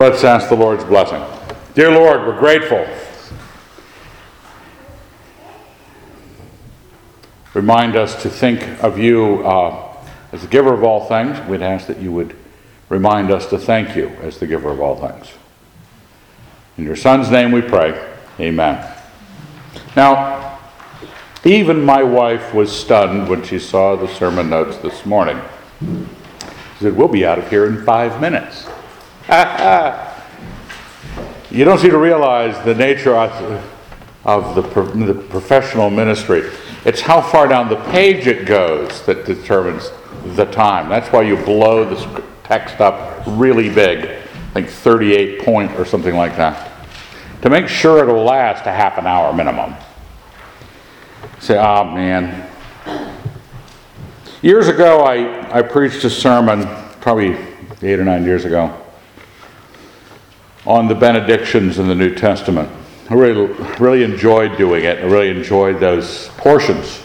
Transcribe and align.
Let's 0.00 0.22
ask 0.22 0.48
the 0.48 0.54
Lord's 0.54 0.84
blessing. 0.84 1.20
Dear 1.74 1.90
Lord, 1.90 2.20
we're 2.20 2.38
grateful. 2.38 2.86
Remind 7.52 7.96
us 7.96 8.22
to 8.22 8.30
think 8.30 8.62
of 8.84 8.96
you 8.96 9.44
uh, 9.44 9.96
as 10.30 10.42
the 10.42 10.46
giver 10.46 10.72
of 10.72 10.84
all 10.84 11.06
things. 11.06 11.44
We'd 11.48 11.62
ask 11.62 11.88
that 11.88 11.98
you 11.98 12.12
would 12.12 12.36
remind 12.88 13.32
us 13.32 13.46
to 13.46 13.58
thank 13.58 13.96
you 13.96 14.10
as 14.22 14.38
the 14.38 14.46
giver 14.46 14.70
of 14.70 14.80
all 14.80 14.94
things. 14.94 15.32
In 16.76 16.84
your 16.84 16.94
Son's 16.94 17.28
name 17.28 17.50
we 17.50 17.60
pray. 17.60 18.14
Amen. 18.38 18.88
Now, 19.96 20.60
even 21.42 21.84
my 21.84 22.04
wife 22.04 22.54
was 22.54 22.70
stunned 22.70 23.28
when 23.28 23.42
she 23.42 23.58
saw 23.58 23.96
the 23.96 24.06
sermon 24.06 24.48
notes 24.48 24.76
this 24.76 25.04
morning. 25.04 25.40
She 25.80 26.84
said, 26.84 26.96
We'll 26.96 27.08
be 27.08 27.26
out 27.26 27.40
of 27.40 27.50
here 27.50 27.66
in 27.66 27.84
five 27.84 28.20
minutes. 28.20 28.68
you 31.50 31.62
don't 31.62 31.78
seem 31.78 31.90
to 31.90 31.98
realize 31.98 32.64
the 32.64 32.74
nature 32.74 33.14
of, 33.14 33.62
of 34.24 34.54
the, 34.54 34.62
the 35.04 35.12
professional 35.12 35.90
ministry. 35.90 36.50
It's 36.86 37.02
how 37.02 37.20
far 37.20 37.46
down 37.46 37.68
the 37.68 37.76
page 37.90 38.26
it 38.26 38.46
goes 38.46 39.04
that 39.04 39.26
determines 39.26 39.90
the 40.28 40.46
time. 40.46 40.88
That's 40.88 41.12
why 41.12 41.24
you 41.24 41.36
blow 41.36 41.84
the 41.84 42.24
text 42.42 42.80
up 42.80 43.22
really 43.26 43.68
big, 43.68 44.06
I 44.06 44.22
think 44.54 44.70
38 44.70 45.42
point 45.42 45.72
or 45.72 45.84
something 45.84 46.16
like 46.16 46.34
that, 46.38 46.72
to 47.42 47.50
make 47.50 47.68
sure 47.68 48.02
it'll 48.02 48.24
last 48.24 48.64
a 48.64 48.72
half 48.72 48.96
an 48.96 49.06
hour 49.06 49.34
minimum. 49.34 49.74
Say, 51.38 51.58
oh 51.58 51.84
man. 51.84 52.48
Years 54.40 54.68
ago, 54.68 55.02
I, 55.02 55.58
I 55.58 55.60
preached 55.60 56.02
a 56.04 56.08
sermon, 56.08 56.66
probably 57.02 57.36
eight 57.82 58.00
or 58.00 58.04
nine 58.04 58.24
years 58.24 58.46
ago 58.46 58.86
on 60.68 60.86
the 60.86 60.94
benedictions 60.94 61.78
in 61.78 61.88
the 61.88 61.94
New 61.94 62.14
Testament. 62.14 62.68
I 63.08 63.14
really, 63.14 63.46
really 63.78 64.04
enjoyed 64.04 64.58
doing 64.58 64.84
it. 64.84 64.98
I 64.98 65.04
really 65.04 65.30
enjoyed 65.30 65.80
those 65.80 66.28
portions 66.36 67.02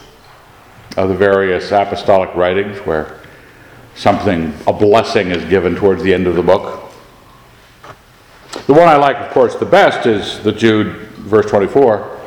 of 0.98 1.08
the 1.08 1.16
various 1.16 1.72
apostolic 1.72 2.36
writings 2.36 2.80
where 2.80 3.22
something, 3.96 4.54
a 4.68 4.74
blessing, 4.74 5.32
is 5.32 5.46
given 5.46 5.78
towards 5.78 6.04
the 6.04 6.14
end 6.14 6.28
of 6.28 6.36
the 6.36 6.44
book. 6.44 6.92
The 8.68 8.74
one 8.74 8.90
I 8.90 8.98
like, 8.98 9.16
of 9.16 9.32
course, 9.32 9.56
the 9.56 9.66
best 9.66 10.06
is 10.08 10.44
the 10.44 10.52
Jude, 10.52 11.08
verse 11.20 11.46
24. 11.46 12.20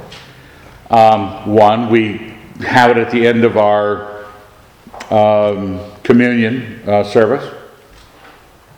Um, 0.88 1.54
one, 1.54 1.90
we 1.90 2.34
have 2.60 2.90
it 2.92 2.96
at 2.96 3.10
the 3.10 3.26
end 3.26 3.44
of 3.44 3.58
our 3.58 4.24
um, 5.10 5.80
communion 6.02 6.80
uh, 6.88 7.04
service. 7.04 7.55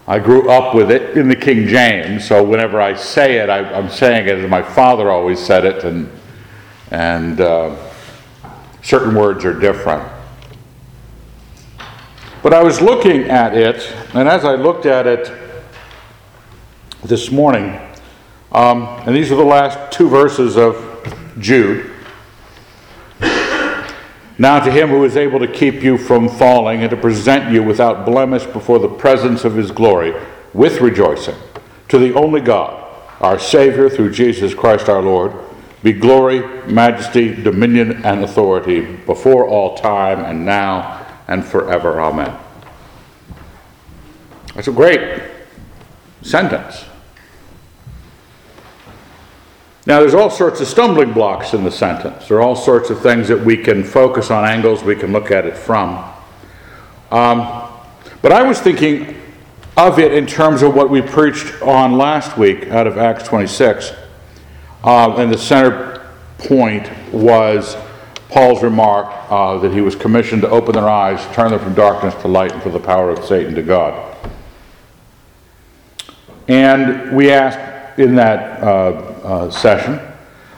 I 0.09 0.19
grew 0.19 0.49
up 0.49 0.75
with 0.75 0.91
it 0.91 1.19
in 1.19 1.29
the 1.29 1.37
King 1.37 1.67
James, 1.67 2.27
so 2.27 2.43
whenever 2.43 2.81
I 2.81 2.95
say 2.95 3.41
it, 3.41 3.51
I, 3.51 3.59
am 3.79 3.91
saying 3.91 4.27
it 4.27 4.39
as 4.39 4.51
my 4.51 4.63
father 4.63 5.11
always 5.11 5.39
said 5.39 5.67
it, 5.67 5.85
and, 5.85 6.11
and 6.91 7.39
uh, 7.43 7.77
certain 8.83 9.15
words 9.15 9.45
are 9.45 9.53
different. 9.53 10.11
But 12.43 12.55
I 12.55 12.63
was 12.63 12.81
looking 12.81 13.25
at 13.25 13.55
it, 13.55 13.95
and 14.15 14.31
as 14.31 14.47
I 14.47 14.55
looked 14.55 14.87
at 14.87 15.07
it 15.07 15.31
this 17.05 17.31
morning, 17.31 17.79
um, 18.53 18.85
and 19.05 19.15
these 19.15 19.31
are 19.31 19.37
the 19.37 19.45
last 19.45 19.93
two 19.93 20.09
verses 20.09 20.57
of 20.57 21.37
Jude. 21.39 21.98
Now 24.39 24.61
to 24.61 24.71
him 24.71 24.89
who 24.89 25.05
is 25.05 25.17
able 25.17 25.41
to 25.41 25.49
keep 25.49 25.83
you 25.83 25.99
from 25.99 26.29
falling 26.29 26.83
and 26.83 26.91
to 26.91 26.97
present 26.97 27.53
you 27.53 27.63
without 27.63 28.07
blemish 28.07 28.47
before 28.47 28.79
the 28.79 28.89
presence 28.89 29.45
of 29.45 29.57
his 29.57 29.73
glory 29.73 30.15
with 30.55 30.81
rejoicing, 30.81 31.35
to 31.89 31.99
the 31.99 32.15
only 32.15 32.41
God, 32.41 32.85
our 33.21 33.39
Savior 33.39 33.91
through 33.91 34.13
Jesus 34.13 34.55
Christ 34.55 34.89
our 34.89 35.03
Lord, 35.03 35.33
be 35.83 35.93
glory, 35.93 36.41
majesty, 36.67 37.35
dominion, 37.35 38.05
and 38.05 38.23
authority 38.25 38.81
before 38.81 39.47
all 39.47 39.77
time 39.77 40.25
and 40.25 40.45
now 40.45 41.07
and 41.29 41.45
forever. 41.45 42.01
Amen. 42.01 42.37
That's 44.55 44.69
a 44.69 44.73
great 44.73 45.23
sentence. 46.23 46.88
Now, 49.89 50.01
there's 50.01 50.13
all 50.13 50.29
sorts 50.29 50.61
of 50.61 50.69
stumbling 50.69 51.15
blocks 51.15 51.55
in 51.55 51.65
the 51.65 51.71
sentence. 51.71 52.29
There 52.29 52.37
are 52.37 52.43
all 52.43 52.55
sorts 52.55 52.91
of 52.91 53.01
things 53.01 53.27
that 53.29 53.43
we 53.43 53.57
can 53.57 53.83
focus 53.83 54.31
on, 54.31 54.45
angles 54.45 54.85
we 54.85 54.95
can 54.95 55.13
look 55.13 55.31
at 55.31 55.47
it 55.47 55.57
from. 55.57 56.05
Um, 57.11 57.71
but 58.21 58.31
I 58.31 58.43
was 58.43 58.61
thinking 58.61 59.19
of 59.79 59.99
it 59.99 60.13
in 60.13 60.27
terms 60.27 60.61
of 60.61 60.75
what 60.75 60.91
we 60.91 61.01
preached 61.01 61.63
on 61.63 61.97
last 61.97 62.37
week 62.37 62.67
out 62.67 62.87
of 62.87 62.99
Acts 62.99 63.27
26. 63.29 63.93
Uh, 64.85 65.17
and 65.17 65.33
the 65.33 65.39
center 65.39 66.07
point 66.37 66.91
was 67.11 67.75
Paul's 68.29 68.63
remark 68.63 69.07
uh, 69.31 69.57
that 69.57 69.73
he 69.73 69.81
was 69.81 69.97
commissioned 69.97 70.43
to 70.43 70.51
open 70.51 70.75
their 70.75 70.91
eyes, 70.91 71.25
turn 71.35 71.51
them 71.51 71.61
from 71.61 71.73
darkness 71.73 72.15
to 72.17 72.29
light, 72.29 72.53
and 72.53 72.63
from 72.63 72.73
the 72.73 72.79
power 72.79 73.09
of 73.09 73.25
Satan 73.25 73.55
to 73.55 73.63
God. 73.63 74.15
And 76.47 77.17
we 77.17 77.31
asked 77.31 77.78
in 77.99 78.15
that 78.15 78.63
uh, 78.63 78.67
uh, 78.67 79.51
session 79.51 80.01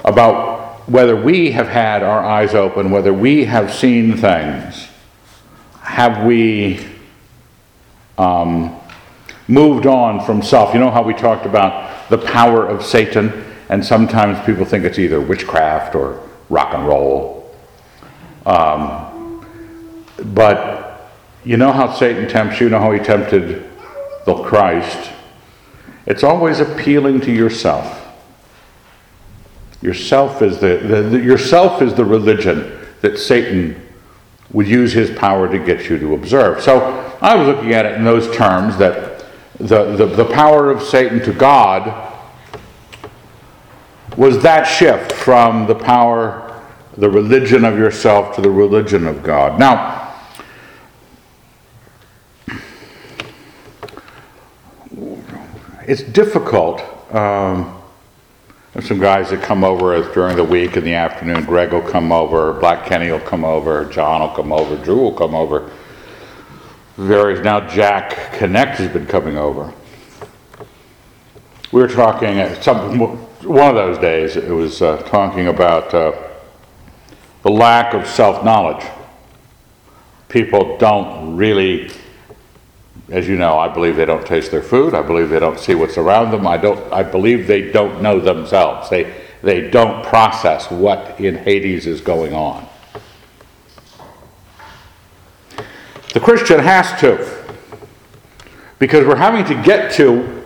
about 0.05 0.89
whether 0.89 1.17
we 1.17 1.51
have 1.53 1.69
had 1.69 2.03
our 2.03 2.23
eyes 2.23 2.55
open, 2.55 2.91
whether 2.91 3.13
we 3.13 3.45
have 3.45 3.73
seen 3.73 4.17
things. 4.17 4.89
Have 5.81 6.25
we 6.25 6.87
um, 8.19 8.79
moved 9.49 9.87
on 9.87 10.25
from 10.25 10.43
self? 10.43 10.75
You 10.75 10.81
know 10.81 10.91
how 10.91 11.03
we 11.03 11.15
talked 11.15 11.47
about 11.47 12.11
the 12.11 12.19
power 12.19 12.67
of 12.67 12.85
Satan, 12.85 13.45
and 13.71 13.85
sometimes 13.85 14.45
people 14.45 14.65
think 14.65 14.85
it's 14.85 14.99
either 14.99 15.21
witchcraft 15.21 15.95
or 15.95 16.29
rock 16.51 16.75
and 16.75 16.87
roll. 16.87 17.55
Um, 18.45 19.47
but 20.35 21.11
you 21.45 21.57
know 21.57 21.73
how 21.73 21.93
Satan 21.93 22.29
tempts 22.29 22.61
you, 22.61 22.67
you 22.67 22.71
know 22.71 22.81
how 22.81 22.93
he 22.93 22.99
tempted 22.99 23.71
the 24.27 24.43
Christ. 24.43 25.11
It's 26.11 26.25
always 26.25 26.59
appealing 26.59 27.21
to 27.21 27.33
yourself. 27.33 28.05
Yourself 29.81 30.43
is 30.43 30.59
the, 30.59 30.79
the, 30.79 31.03
the, 31.03 31.21
yourself 31.21 31.81
is 31.83 31.95
the 31.95 32.05
religion 32.05 32.85
that 33.01 33.17
Satan 33.17 33.81
would 34.53 34.67
use 34.67 34.93
his 34.93 35.17
power 35.17 35.49
to 35.49 35.57
get 35.65 35.89
you 35.89 35.99
to 35.99 36.15
observe. 36.15 36.65
So 36.65 36.81
I 37.23 37.37
was 37.37 37.47
looking 37.47 37.75
at 37.75 37.87
it 37.87 37.95
in 37.95 38.03
those 38.03 38.29
terms 38.35 38.77
that 38.79 39.25
the, 39.59 39.95
the, 39.95 40.07
the 40.07 40.25
power 40.25 40.69
of 40.69 40.83
Satan 40.83 41.21
to 41.21 41.33
God 41.33 42.13
was 44.17 44.43
that 44.43 44.65
shift 44.65 45.13
from 45.13 45.69
the 45.69 45.77
power, 45.77 46.61
the 46.97 47.09
religion 47.09 47.65
of 47.65 47.79
yourself 47.79 48.35
to 48.35 48.41
the 48.41 48.51
religion 48.51 49.07
of 49.07 49.23
God. 49.23 49.61
Now, 49.61 50.10
it's 55.87 56.03
difficult. 56.03 56.81
Um, 57.15 57.81
there's 58.73 58.87
some 58.87 59.01
guys 59.01 59.31
that 59.31 59.43
come 59.43 59.65
over 59.65 60.01
during 60.15 60.37
the 60.37 60.45
week 60.45 60.77
in 60.77 60.85
the 60.85 60.95
afternoon. 60.95 61.45
Greg 61.45 61.73
will 61.73 61.83
come 61.83 62.13
over, 62.13 62.53
Black 62.55 62.87
Kenny 62.87 63.11
will 63.11 63.19
come 63.21 63.45
over, 63.45 63.85
John 63.87 64.21
will 64.21 64.29
come 64.29 64.53
over, 64.53 64.77
Drew 64.77 64.97
will 64.97 65.15
come 65.15 65.35
over. 65.35 65.71
Various 66.97 67.43
now 67.43 67.67
Jack 67.67 68.35
Connect 68.35 68.79
has 68.79 68.93
been 68.93 69.07
coming 69.07 69.37
over. 69.37 69.73
We 71.73 71.81
were 71.81 71.89
talking 71.89 72.41
at 72.41 72.63
some 72.63 72.99
one 73.43 73.69
of 73.71 73.75
those 73.75 73.99
days. 73.99 74.37
It 74.37 74.51
was 74.51 74.83
uh, 74.83 74.99
talking 75.03 75.49
about 75.49 75.95
uh, 75.95 76.13
the 77.43 77.51
lack 77.51 77.95
of 77.95 78.07
self 78.07 78.45
knowledge. 78.45 78.85
People 80.29 80.77
don't 80.79 81.37
really 81.37 81.91
as 83.09 83.27
you 83.27 83.37
know, 83.37 83.59
I 83.59 83.69
believe 83.69 83.97
they 83.97 84.05
don't 84.05 84.27
taste 84.27 84.51
their 84.51 84.63
food. 84.63 84.95
I 84.95 85.03
believe 85.03 85.31
they 85.31 85.41
don't 85.41 85.59
see 85.59 85.75
what's 85.75 85.99
around 85.99 86.31
them. 86.31 86.47
I 86.47 86.57
don't. 86.57 86.93
I 86.93 87.03
believe 87.03 87.47
they 87.47 87.73
don't 87.73 88.03
know 88.03 88.21
themselves. 88.21 88.89
They 88.89 89.15
they 89.43 89.71
don't 89.71 90.05
process 90.05 90.71
what 90.71 91.19
in 91.19 91.37
Hades 91.37 91.87
is 91.87 92.01
going 92.01 92.35
on. 92.35 92.69
The 96.13 96.21
Christian 96.21 96.59
has 96.59 96.99
to, 97.01 97.45
because 98.79 99.07
we're 99.07 99.17
having 99.17 99.45
to 99.45 99.63
get 99.63 99.93
to. 99.95 100.39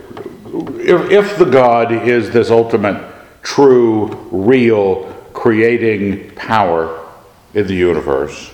If, 0.79 1.11
if 1.11 1.37
the 1.37 1.45
God 1.45 1.91
is 1.91 2.29
this 2.29 2.49
ultimate, 2.49 3.03
true, 3.41 4.07
real, 4.31 5.11
creating 5.33 6.31
power 6.35 7.09
in 7.53 7.67
the 7.67 7.73
universe, 7.73 8.51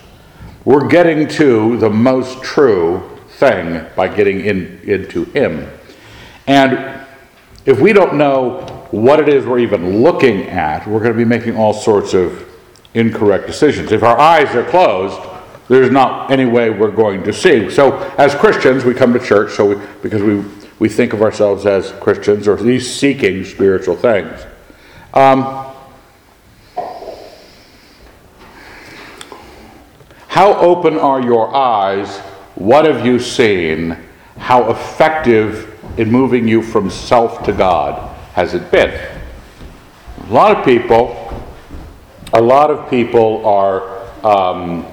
we're 0.63 0.87
getting 0.87 1.27
to 1.27 1.77
the 1.77 1.89
most 1.89 2.41
true 2.41 3.10
thing 3.41 3.83
by 3.95 4.07
getting 4.07 4.41
in, 4.41 4.79
into 4.83 5.25
Him. 5.25 5.67
And 6.45 7.05
if 7.65 7.79
we 7.79 7.91
don't 7.91 8.15
know 8.15 8.61
what 8.91 9.19
it 9.19 9.27
is 9.27 9.45
we're 9.45 9.59
even 9.59 10.03
looking 10.03 10.43
at, 10.43 10.87
we're 10.87 10.99
going 10.99 11.11
to 11.11 11.17
be 11.17 11.25
making 11.25 11.57
all 11.57 11.73
sorts 11.73 12.13
of 12.13 12.47
incorrect 12.93 13.47
decisions. 13.47 13.91
If 13.91 14.03
our 14.03 14.17
eyes 14.17 14.55
are 14.55 14.63
closed, 14.69 15.19
there's 15.69 15.89
not 15.89 16.29
any 16.29 16.45
way 16.45 16.69
we're 16.69 16.91
going 16.91 17.23
to 17.23 17.33
see. 17.33 17.69
So, 17.71 17.97
as 18.17 18.35
Christians, 18.35 18.85
we 18.85 18.93
come 18.93 19.11
to 19.13 19.19
church 19.19 19.53
so 19.53 19.75
we, 19.75 19.85
because 20.03 20.21
we, 20.21 20.43
we 20.77 20.87
think 20.87 21.13
of 21.13 21.23
ourselves 21.23 21.65
as 21.65 21.91
Christians 21.93 22.47
or 22.47 22.55
at 22.55 22.61
least 22.61 22.99
seeking 22.99 23.43
spiritual 23.43 23.95
things. 23.95 24.45
Um, 25.13 25.65
how 30.27 30.53
open 30.59 30.99
are 30.99 31.21
your 31.21 31.55
eyes? 31.55 32.21
What 32.55 32.85
have 32.85 33.05
you 33.05 33.19
seen? 33.19 33.97
How 34.37 34.69
effective 34.71 35.67
in 35.97 36.11
moving 36.11 36.47
you 36.47 36.61
from 36.61 36.89
self 36.89 37.43
to 37.43 37.53
God 37.53 38.15
has 38.33 38.53
it 38.53 38.71
been? 38.71 38.89
A 40.27 40.31
lot 40.31 40.57
of 40.57 40.65
people, 40.65 41.33
a 42.33 42.41
lot 42.41 42.69
of 42.69 42.89
people 42.89 43.45
are 43.45 44.01
um, 44.23 44.85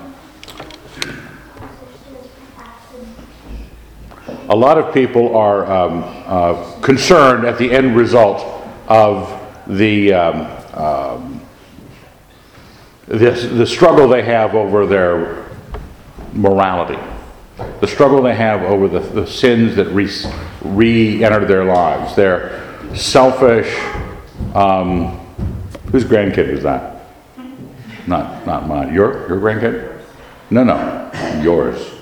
a 4.49 4.57
lot 4.57 4.79
of 4.79 4.95
people 4.95 5.37
are 5.37 5.71
um, 5.71 6.05
uh, 6.27 6.81
concerned 6.81 7.45
at 7.45 7.59
the 7.59 7.71
end 7.71 7.95
result 7.95 8.41
of 8.87 9.31
the, 9.67 10.15
um, 10.15 10.47
um, 10.73 11.41
the, 13.07 13.31
the 13.31 13.67
struggle 13.67 14.09
they 14.09 14.23
have 14.23 14.55
over 14.55 14.87
their 14.87 15.47
morality, 16.33 16.99
the 17.81 17.87
struggle 17.87 18.23
they 18.23 18.35
have 18.35 18.63
over 18.63 18.89
the, 18.89 19.01
the 19.01 19.27
sins 19.27 19.77
that 19.77 19.89
re 19.89 21.25
enter 21.25 21.45
their 21.45 21.65
lives. 21.65 22.15
They're 22.15 22.95
selfish. 22.95 23.77
Um, 24.55 25.19
whose 25.91 26.05
grandkid 26.05 26.49
is 26.49 26.63
that? 26.63 27.07
Not, 28.07 28.47
not 28.47 28.67
mine. 28.67 28.95
Your, 28.95 29.29
your 29.29 29.39
grandkid? 29.39 30.01
No, 30.51 30.65
no, 30.65 31.11
yours. 31.43 31.95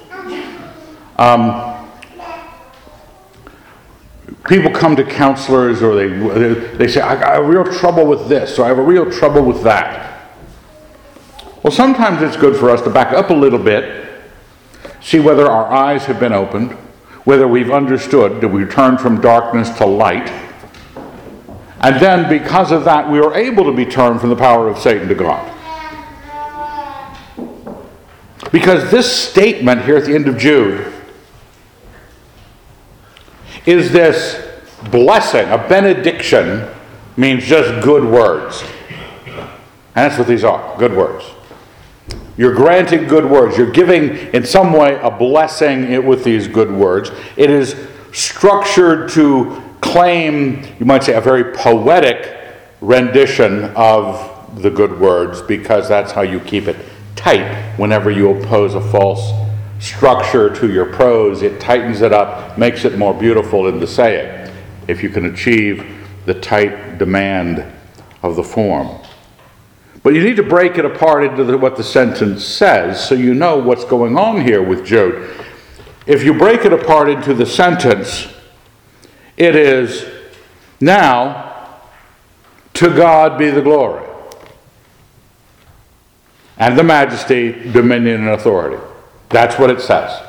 Um, 1.19 1.89
people 4.49 4.71
come 4.71 4.95
to 4.97 5.05
counselors 5.05 5.83
or 5.83 5.95
they, 5.97 6.55
they 6.77 6.89
say, 6.89 7.01
I 7.01 7.19
got 7.19 7.41
a 7.41 7.43
real 7.43 7.65
trouble 7.65 8.07
with 8.07 8.29
this, 8.29 8.59
or 8.59 8.65
I 8.65 8.69
have 8.69 8.79
a 8.79 8.83
real 8.83 9.11
trouble 9.11 9.43
with 9.43 9.63
that. 9.63 10.31
Well, 11.63 11.73
sometimes 11.73 12.23
it's 12.23 12.37
good 12.37 12.57
for 12.57 12.71
us 12.71 12.83
to 12.83 12.91
back 12.91 13.13
up 13.13 13.31
a 13.31 13.35
little 13.35 13.59
bit, 13.59 14.06
see 15.07 15.21
whether 15.21 15.49
our 15.49 15.73
eyes 15.73 16.05
have 16.07 16.19
been 16.19 16.33
opened, 16.33 16.73
whether 17.23 17.47
we've 17.47 17.71
understood, 17.71 18.41
that 18.41 18.49
we 18.49 18.65
turn 18.65 18.99
from 18.99 19.21
darkness 19.21 19.71
to 19.79 19.87
light. 19.87 20.29
And 21.81 22.01
then, 22.01 22.29
because 22.29 22.73
of 22.73 22.85
that, 22.87 23.09
we 23.09 23.21
are 23.21 23.33
able 23.37 23.63
to 23.67 23.73
be 23.73 23.87
turned 23.87 24.21
from 24.21 24.31
the 24.31 24.37
power 24.37 24.67
of 24.69 24.79
Satan 24.79 25.07
to 25.07 25.15
God. 25.15 25.53
Because 28.51 28.91
this 28.91 29.11
statement 29.31 29.85
here 29.85 29.97
at 29.97 30.07
the 30.07 30.15
end 30.15 30.27
of 30.27 30.39
Jude 30.39 30.93
is 33.65 33.93
this 33.93 34.45
blessing, 34.91 35.49
a 35.51 35.59
benediction 35.69 36.69
means 37.17 37.45
just 37.45 37.85
good 37.85 38.05
words. 38.05 38.65
And 39.29 39.47
that's 39.95 40.19
what 40.19 40.27
these 40.27 40.43
are 40.43 40.77
good 40.79 40.93
words. 40.93 41.36
You're 42.37 42.55
granting 42.55 43.07
good 43.07 43.25
words. 43.25 43.57
You're 43.57 43.71
giving, 43.71 44.17
in 44.35 44.45
some 44.45 44.73
way, 44.73 44.99
a 45.01 45.11
blessing 45.11 46.05
with 46.05 46.23
these 46.23 46.49
good 46.49 46.71
words. 46.71 47.11
It 47.37 47.51
is 47.51 47.77
structured 48.13 49.11
to 49.11 49.63
claim, 49.81 50.63
you 50.79 50.87
might 50.87 51.05
say, 51.05 51.15
a 51.15 51.21
very 51.21 51.53
poetic 51.55 52.37
rendition 52.81 53.65
of 53.77 54.63
the 54.63 54.71
good 54.71 54.99
words 55.01 55.43
because 55.43 55.89
that's 55.89 56.13
how 56.13 56.23
you 56.23 56.41
keep 56.41 56.69
it 56.69 56.77
tight 57.15 57.75
whenever 57.77 58.11
you 58.11 58.31
oppose 58.31 58.75
a 58.75 58.81
false 58.81 59.33
structure 59.79 60.55
to 60.55 60.73
your 60.73 60.87
prose, 60.87 61.43
it 61.43 61.61
tightens 61.61 62.01
it 62.01 62.13
up, 62.13 62.57
makes 62.57 62.85
it 62.85 62.97
more 62.97 63.13
beautiful 63.13 63.67
in 63.69 63.79
the 63.79 63.87
saying, 63.87 64.51
if 64.89 65.03
you 65.03 65.09
can 65.09 65.27
achieve 65.27 65.85
the 66.25 66.35
tight 66.35 66.99
demand 66.99 67.65
of 68.23 68.37
the 68.37 68.43
form. 68.43 68.89
But 70.07 70.15
you 70.15 70.23
need 70.23 70.37
to 70.37 70.45
break 70.45 70.79
it 70.79 70.85
apart 70.85 71.25
into 71.25 71.43
the, 71.43 71.59
what 71.59 71.77
the 71.77 71.83
sentence 71.83 72.45
says 72.45 73.05
so 73.05 73.17
you 73.17 73.35
know 73.35 73.59
what's 73.59 73.85
going 73.85 74.17
on 74.17 74.41
here 74.41 74.63
with 74.63 74.87
Jude. 74.87 75.29
If 76.07 76.23
you 76.23 76.33
break 76.33 76.65
it 76.65 76.73
apart 76.73 77.09
into 77.09 77.35
the 77.35 77.45
sentence, 77.45 78.29
it 79.37 79.57
is 79.57 80.07
now 80.81 81.81
to 82.75 82.89
God 82.91 83.37
be 83.37 83.51
the 83.51 83.61
glory 83.61 84.09
and 86.57 86.79
the 86.79 86.85
majesty, 86.85 87.73
dominion, 87.73 88.21
and 88.21 88.29
authority. 88.29 88.81
That's 89.31 89.59
what 89.59 89.71
it 89.71 89.81
says. 89.81 90.25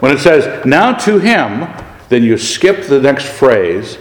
When 0.00 0.14
it 0.14 0.18
says, 0.18 0.66
now 0.66 0.92
to 0.92 1.18
him, 1.18 1.66
then 2.10 2.24
you 2.24 2.36
skip 2.36 2.88
the 2.88 3.00
next 3.00 3.24
phrase. 3.24 3.96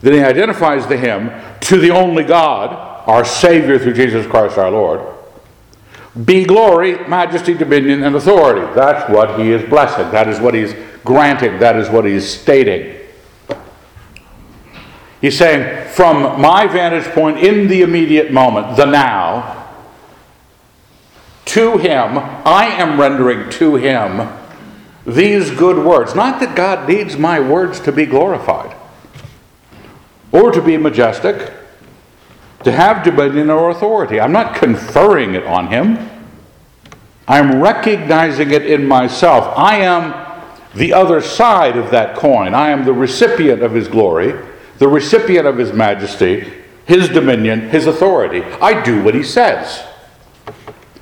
Then 0.00 0.14
he 0.14 0.20
identifies 0.20 0.86
the 0.86 0.96
him 0.96 1.30
to 1.70 1.78
the 1.78 1.92
only 1.92 2.24
God, 2.24 2.72
our 3.06 3.24
Savior 3.24 3.78
through 3.78 3.92
Jesus 3.92 4.26
Christ 4.26 4.58
our 4.58 4.72
Lord. 4.72 5.06
Be 6.24 6.44
glory, 6.44 7.06
majesty, 7.06 7.54
dominion, 7.54 8.02
and 8.02 8.16
authority. 8.16 8.66
That's 8.74 9.08
what 9.08 9.38
he 9.38 9.52
is 9.52 9.62
blessing. 9.70 10.10
That 10.10 10.26
is 10.26 10.40
what 10.40 10.52
he's 10.52 10.74
granting. 11.04 11.60
That 11.60 11.76
is 11.76 11.88
what 11.88 12.04
he's 12.04 12.28
stating. 12.28 12.96
He's 15.20 15.38
saying, 15.38 15.88
from 15.90 16.40
my 16.40 16.66
vantage 16.66 17.04
point 17.14 17.38
in 17.38 17.68
the 17.68 17.82
immediate 17.82 18.32
moment, 18.32 18.76
the 18.76 18.86
now, 18.86 19.68
to 21.44 21.78
him, 21.78 22.18
I 22.18 22.64
am 22.78 22.98
rendering 22.98 23.48
to 23.50 23.76
him 23.76 24.28
these 25.06 25.52
good 25.52 25.78
words. 25.78 26.16
Not 26.16 26.40
that 26.40 26.56
God 26.56 26.88
needs 26.88 27.16
my 27.16 27.38
words 27.38 27.78
to 27.80 27.92
be 27.92 28.06
glorified 28.06 28.74
or 30.32 30.50
to 30.50 30.60
be 30.60 30.76
majestic, 30.76 31.58
to 32.64 32.72
have 32.72 33.04
dominion 33.04 33.50
or 33.50 33.70
authority. 33.70 34.20
I'm 34.20 34.32
not 34.32 34.54
conferring 34.54 35.34
it 35.34 35.44
on 35.44 35.68
him. 35.68 36.10
I'm 37.26 37.60
recognizing 37.60 38.50
it 38.50 38.66
in 38.66 38.86
myself. 38.86 39.56
I 39.56 39.76
am 39.76 40.14
the 40.74 40.92
other 40.92 41.20
side 41.20 41.76
of 41.76 41.90
that 41.90 42.16
coin. 42.16 42.54
I 42.54 42.70
am 42.70 42.84
the 42.84 42.92
recipient 42.92 43.62
of 43.62 43.72
his 43.72 43.88
glory, 43.88 44.34
the 44.78 44.88
recipient 44.88 45.46
of 45.46 45.56
his 45.56 45.72
majesty, 45.72 46.52
his 46.86 47.08
dominion, 47.08 47.70
his 47.70 47.86
authority. 47.86 48.42
I 48.42 48.82
do 48.82 49.02
what 49.02 49.14
he 49.14 49.22
says. 49.22 49.84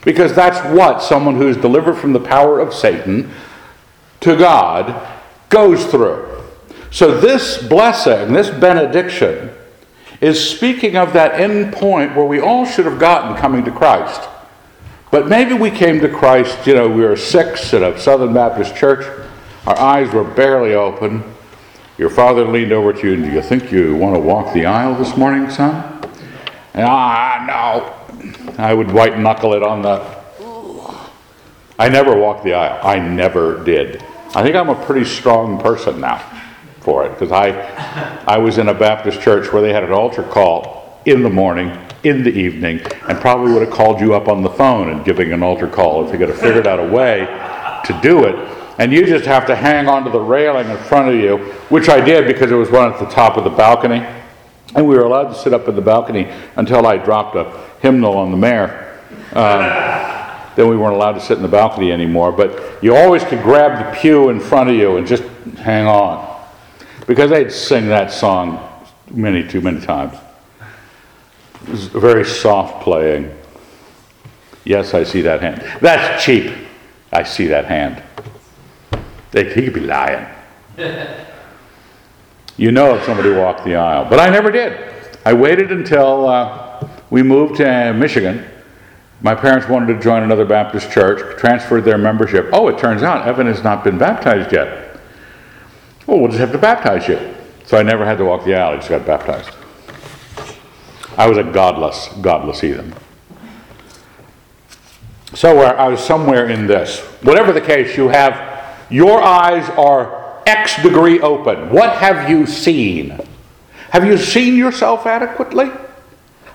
Because 0.05 0.35
that's 0.35 0.59
what 0.75 1.03
someone 1.03 1.37
who 1.37 1.49
is 1.49 1.57
delivered 1.57 1.95
from 1.95 2.13
the 2.13 2.21
power 2.21 2.61
of 2.61 2.73
Satan 2.73 3.31
to 4.21 4.37
God 4.37 5.07
goes 5.49 5.87
through. 5.87 6.43
So, 6.91 7.21
this 7.21 7.63
blessing, 7.67 8.33
this 8.33 8.49
benediction, 8.49 9.51
is 10.21 10.51
speaking 10.51 10.97
of 10.97 11.13
that 11.13 11.41
end 11.41 11.73
point 11.73 12.17
where 12.17 12.25
we 12.25 12.41
all 12.41 12.67
should 12.67 12.87
have 12.87 12.99
gotten 12.99 13.37
coming 13.37 13.65
to 13.65 13.71
Christ. 13.71 14.29
But 15.11 15.29
maybe 15.29 15.55
we 15.55 15.71
came 15.71 16.01
to 16.01 16.09
Christ, 16.09 16.67
you 16.67 16.75
know, 16.75 16.89
we 16.89 17.03
were 17.03 17.17
six 17.17 17.73
at 17.73 17.83
a 17.83 17.99
Southern 17.99 18.35
Baptist 18.35 18.77
church, 18.77 19.07
our 19.67 19.79
eyes 19.79 20.13
were 20.13 20.25
barely 20.25 20.75
open. 20.75 21.23
Your 21.97 22.11
father 22.11 22.47
leaned 22.47 22.73
over 22.73 22.93
to 22.93 23.07
you, 23.07 23.15
and 23.15 23.25
do 23.25 23.31
you 23.33 23.43
think 23.43 23.73
you 23.73 23.97
want 23.97 24.15
to 24.15 24.21
walk 24.21 24.55
the 24.55 24.67
aisle 24.67 24.95
this 24.95 25.17
morning, 25.17 25.51
son? 25.51 26.01
And 26.75 26.85
ah, 26.85 27.45
no, 27.49 28.55
I 28.57 28.73
would 28.73 28.93
white 28.93 29.19
knuckle 29.19 29.55
it 29.55 29.63
on 29.63 29.83
the. 29.83 30.19
I 31.81 31.89
never 31.89 32.17
walked 32.17 32.45
the 32.45 32.55
aisle. 32.55 32.81
I 32.87 32.99
never 32.99 33.65
did. 33.65 34.03
I 34.35 34.43
think 34.43 34.55
I'm 34.55 34.69
a 34.69 34.85
pretty 34.87 35.05
strong 35.05 35.61
person 35.61 36.01
now 36.01 36.38
for 36.89 37.05
it 37.05 37.11
because 37.11 37.31
I, 37.31 37.51
I 38.27 38.39
was 38.39 38.57
in 38.57 38.71
a 38.71 38.75
Baptist 38.75 39.21
church 39.21 39.53
where 39.53 39.61
they 39.61 39.75
had 39.75 39.85
an 39.85 39.93
altar 39.93 40.23
call 40.23 40.99
in 41.05 41.23
the 41.23 41.29
morning, 41.29 41.77
in 42.03 42.23
the 42.23 42.31
evening, 42.31 42.81
and 43.07 43.21
probably 43.21 43.53
would 43.53 43.61
have 43.61 43.71
called 43.71 44.01
you 44.01 44.15
up 44.15 44.27
on 44.27 44.43
the 44.43 44.49
phone 44.49 44.89
and 44.89 45.05
giving 45.05 45.31
an 45.35 45.43
altar 45.43 45.69
call 45.69 46.03
if 46.07 46.11
they 46.11 46.17
could 46.17 46.31
have 46.31 46.41
figured 46.41 46.67
out 46.67 46.81
a 46.81 46.91
way 46.91 47.27
to 47.85 48.01
do 48.01 48.25
it. 48.25 48.35
And 48.79 48.91
you 48.91 49.05
just 49.05 49.27
have 49.27 49.47
to 49.49 49.55
hang 49.55 49.87
onto 49.87 50.11
the 50.11 50.21
railing 50.21 50.71
in 50.71 50.79
front 50.79 51.15
of 51.15 51.21
you, 51.21 51.37
which 51.69 51.91
I 51.91 52.01
did 52.01 52.27
because 52.27 52.51
it 52.51 52.55
was 52.55 52.71
one 52.71 52.91
at 52.91 52.99
the 52.99 53.11
top 53.11 53.37
of 53.37 53.45
the 53.45 53.51
balcony. 53.51 54.07
And 54.75 54.89
we 54.89 54.97
were 54.97 55.05
allowed 55.05 55.29
to 55.29 55.35
sit 55.35 55.53
up 55.53 55.69
in 55.69 55.77
the 55.77 55.83
balcony 55.83 56.33
until 56.57 56.87
I 56.87 56.97
dropped 56.97 57.37
a 57.37 57.53
hymnal 57.81 58.17
on 58.17 58.31
the 58.31 58.39
mayor. 58.39 58.99
Um, 59.35 59.61
then 60.57 60.69
we 60.69 60.77
weren't 60.79 60.95
allowed 60.95 61.13
to 61.13 61.21
sit 61.21 61.37
in 61.37 61.43
the 61.43 61.49
balcony 61.49 61.93
anymore. 61.93 62.33
But 62.33 62.83
you 62.83 62.97
always 62.97 63.25
could 63.25 63.43
grab 63.43 63.79
the 63.79 64.01
pew 64.01 64.31
in 64.31 64.41
front 64.41 64.71
of 64.71 64.77
you 64.77 64.97
and 64.97 65.07
just 65.07 65.25
hang 65.59 65.87
on. 65.87 66.28
Because 67.09 67.31
they'd 67.31 67.51
sing 67.51 67.89
that 67.89 68.13
song 68.13 68.69
many, 69.11 69.43
too 69.43 69.63
many 69.63 69.81
times. 69.81 70.15
It 71.63 71.71
was 71.71 71.87
very 71.87 72.23
soft 72.23 72.85
playing. 72.85 73.35
Yes, 74.65 74.93
I 74.93 75.05
see 75.05 75.23
that 75.23 75.41
hand. 75.41 75.65
That's 75.81 76.23
cheap. 76.23 76.55
I 77.11 77.23
see 77.23 77.47
that 77.47 77.65
hand. 77.65 78.03
They, 79.31 79.55
he 79.55 79.63
could 79.65 79.73
be 79.73 79.81
lying. 79.81 80.27
you 82.59 82.73
know 82.73 82.95
if 82.95 83.05
somebody 83.05 83.31
walked 83.31 83.65
the 83.65 83.77
aisle. 83.77 84.07
But 84.11 84.21
I 84.21 84.29
never 84.29 84.51
did. 84.51 84.79
I 85.25 85.33
waited 85.33 85.73
until 85.73 86.29
uh, 86.29 86.87
we 87.09 87.23
moved 87.23 87.57
to 87.57 87.95
Michigan. 87.95 88.45
My 89.23 89.35
parents 89.35 89.67
wanted 89.67 89.95
to 89.95 90.01
join 90.01 90.25
another 90.25 90.45
Baptist 90.45 90.93
church, 90.93 91.39
transferred 91.39 91.87
their 91.87 91.99
membership. 91.99 92.51
Oh, 92.53 92.69
it 92.69 92.79
turns 92.79 93.03
out 93.03 93.27
Evan 93.27 93.47
has 93.47 93.65
not 93.65 93.83
been 93.83 93.97
baptized 93.97 94.53
yet. 94.53 94.88
Well, 96.09 96.21
we'll 96.21 96.29
just 96.29 96.41
have 96.41 96.53
to 96.53 96.59
baptize 96.59 97.07
you. 97.07 97.35
So 97.67 97.77
I 97.77 97.83
never 97.83 98.03
had 98.03 98.17
to 98.17 98.25
walk 98.25 98.47
the 98.47 98.55
aisle, 98.55 98.73
I 98.73 98.77
just 98.77 98.89
got 98.89 99.05
baptized. 99.05 99.51
I 101.19 101.29
was 101.29 101.37
a 101.37 101.43
godless, 101.43 102.09
godless 102.23 102.63
heathen. 102.63 102.95
So 105.35 105.61
I 105.61 105.87
was 105.89 106.03
somewhere 106.03 106.49
in 106.49 106.67
this. 106.67 107.01
Whatever 107.23 107.53
the 107.53 107.61
case, 107.61 107.95
you 107.99 108.09
have, 108.09 108.89
your 108.91 109.23
eyes 109.23 109.69
are 109.77 110.41
X 110.47 110.83
degree 110.83 111.21
open. 111.21 111.69
What 111.69 111.99
have 111.99 112.31
you 112.31 112.47
seen? 112.47 113.21
Have 113.91 114.07
you 114.07 114.17
seen 114.17 114.57
yourself 114.57 115.05
adequately? 115.05 115.71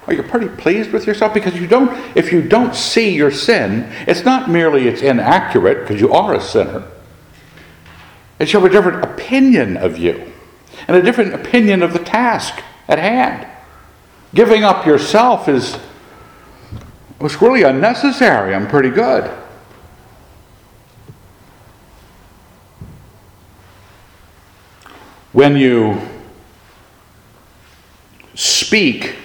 Are 0.07 0.13
you 0.13 0.23
pretty 0.23 0.49
pleased 0.49 0.91
with 0.91 1.05
yourself? 1.05 1.31
Because 1.31 1.53
you 1.53 1.67
don't, 1.67 1.91
if 2.17 2.31
you 2.31 2.41
don't 2.41 2.73
see 2.73 3.13
your 3.13 3.29
sin, 3.29 3.87
it's 4.07 4.25
not 4.25 4.49
merely 4.49 4.87
it's 4.87 5.03
inaccurate, 5.03 5.81
because 5.81 6.01
you 6.01 6.11
are 6.11 6.33
a 6.33 6.41
sinner. 6.41 6.87
It's 8.43 8.51
you 8.51 8.59
have 8.59 8.69
a 8.69 8.73
different 8.73 9.05
opinion 9.05 9.77
of 9.77 9.97
you 9.97 10.29
and 10.89 10.97
a 10.97 11.01
different 11.01 11.33
opinion 11.33 11.81
of 11.81 11.93
the 11.93 11.99
task 11.99 12.61
at 12.89 12.99
hand. 12.99 13.47
Giving 14.35 14.65
up 14.65 14.85
yourself 14.85 15.47
is 15.47 15.77
was 17.19 17.41
really 17.41 17.63
unnecessary. 17.63 18.53
I'm 18.53 18.67
pretty 18.67 18.89
good. 18.89 19.31
When 25.31 25.55
you 25.55 26.01
speak 28.35 29.15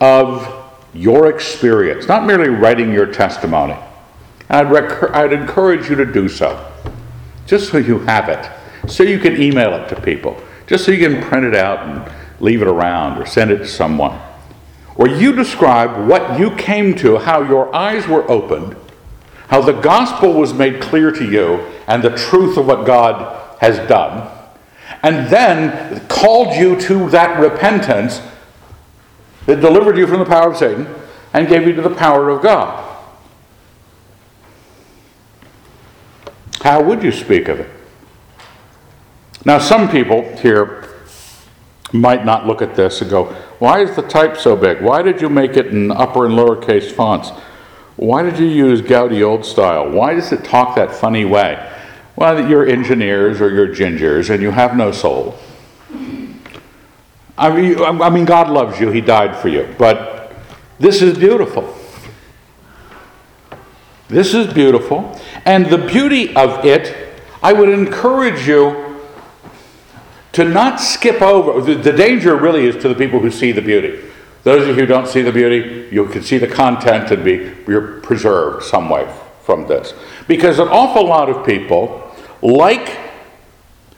of 0.00 0.72
your 0.92 1.30
experience, 1.30 2.08
not 2.08 2.26
merely 2.26 2.48
writing 2.48 2.92
your 2.92 3.06
testimony, 3.06 3.76
I'd, 4.50 4.68
rec- 4.72 5.14
I'd 5.14 5.32
encourage 5.32 5.88
you 5.88 5.94
to 5.94 6.04
do 6.04 6.28
so, 6.28 6.72
just 7.46 7.70
so 7.70 7.78
you 7.78 8.00
have 8.00 8.28
it, 8.28 8.50
so 8.90 9.02
you 9.02 9.18
can 9.18 9.40
email 9.40 9.74
it 9.74 9.88
to 9.88 10.00
people, 10.00 10.40
just 10.66 10.84
so 10.84 10.92
you 10.92 11.08
can 11.08 11.22
print 11.22 11.44
it 11.44 11.54
out 11.54 11.86
and 11.86 12.12
leave 12.40 12.60
it 12.62 12.68
around 12.68 13.18
or 13.18 13.26
send 13.26 13.50
it 13.50 13.58
to 13.58 13.66
someone. 13.66 14.20
Or 14.96 15.08
you 15.08 15.32
describe 15.32 16.08
what 16.08 16.38
you 16.38 16.50
came 16.56 16.94
to, 16.96 17.18
how 17.18 17.42
your 17.42 17.74
eyes 17.74 18.06
were 18.06 18.28
opened, 18.30 18.76
how 19.48 19.60
the 19.60 19.72
gospel 19.72 20.32
was 20.32 20.52
made 20.52 20.80
clear 20.80 21.10
to 21.12 21.24
you, 21.24 21.60
and 21.86 22.02
the 22.02 22.16
truth 22.16 22.56
of 22.56 22.66
what 22.66 22.86
God 22.86 23.58
has 23.60 23.76
done, 23.88 24.30
and 25.02 25.28
then 25.28 26.06
called 26.08 26.54
you 26.56 26.80
to 26.80 27.08
that 27.10 27.38
repentance 27.38 28.20
that 29.46 29.60
delivered 29.60 29.96
you 29.96 30.06
from 30.06 30.18
the 30.18 30.24
power 30.24 30.50
of 30.50 30.56
Satan 30.56 30.88
and 31.32 31.48
gave 31.48 31.66
you 31.66 31.74
to 31.74 31.82
the 31.82 31.94
power 31.94 32.28
of 32.28 32.42
God. 32.42 32.85
How 36.62 36.82
would 36.82 37.02
you 37.02 37.12
speak 37.12 37.48
of 37.48 37.60
it? 37.60 37.70
Now, 39.44 39.58
some 39.58 39.88
people 39.88 40.22
here 40.38 40.88
might 41.92 42.24
not 42.24 42.46
look 42.46 42.62
at 42.62 42.74
this 42.74 43.00
and 43.00 43.10
go, 43.10 43.26
Why 43.58 43.80
is 43.80 43.94
the 43.94 44.02
type 44.02 44.36
so 44.36 44.56
big? 44.56 44.80
Why 44.80 45.02
did 45.02 45.20
you 45.20 45.28
make 45.28 45.56
it 45.56 45.66
in 45.66 45.90
upper 45.90 46.26
and 46.26 46.34
lowercase 46.34 46.90
fonts? 46.90 47.30
Why 47.96 48.22
did 48.22 48.38
you 48.38 48.46
use 48.46 48.82
Goudy 48.82 49.22
old 49.22 49.44
style? 49.44 49.90
Why 49.90 50.14
does 50.14 50.32
it 50.32 50.44
talk 50.44 50.76
that 50.76 50.92
funny 50.92 51.24
way? 51.24 51.72
Well, 52.16 52.48
you're 52.48 52.66
engineers 52.66 53.40
or 53.40 53.50
you're 53.50 53.68
gingers 53.68 54.30
and 54.30 54.42
you 54.42 54.50
have 54.50 54.76
no 54.76 54.90
soul. 54.90 55.38
I 57.38 57.54
mean, 57.54 57.78
I 57.80 58.10
mean, 58.10 58.24
God 58.24 58.50
loves 58.50 58.80
you, 58.80 58.90
He 58.90 59.00
died 59.00 59.36
for 59.36 59.48
you. 59.48 59.74
But 59.78 60.32
this 60.78 61.02
is 61.02 61.18
beautiful. 61.18 61.74
This 64.08 64.34
is 64.34 64.52
beautiful. 64.52 65.20
And 65.46 65.66
the 65.66 65.78
beauty 65.78 66.34
of 66.34 66.64
it, 66.66 67.14
I 67.42 67.52
would 67.52 67.68
encourage 67.68 68.46
you 68.46 69.00
to 70.32 70.44
not 70.44 70.80
skip 70.80 71.22
over. 71.22 71.62
The, 71.62 71.80
the 71.80 71.92
danger 71.92 72.36
really 72.36 72.66
is 72.66 72.76
to 72.82 72.88
the 72.88 72.94
people 72.94 73.20
who 73.20 73.30
see 73.30 73.52
the 73.52 73.62
beauty. 73.62 74.02
Those 74.42 74.62
of 74.62 74.76
you 74.76 74.82
who 74.82 74.86
don't 74.86 75.08
see 75.08 75.22
the 75.22 75.32
beauty, 75.32 75.88
you 75.90 76.06
can 76.06 76.22
see 76.22 76.38
the 76.38 76.48
content 76.48 77.10
and 77.10 77.24
be 77.24 77.52
you're 77.66 78.00
preserved 78.00 78.64
some 78.64 78.88
way 78.88 79.10
from 79.42 79.66
this. 79.66 79.94
Because 80.28 80.58
an 80.58 80.68
awful 80.68 81.06
lot 81.06 81.30
of 81.30 81.46
people 81.46 82.12
like 82.42 82.98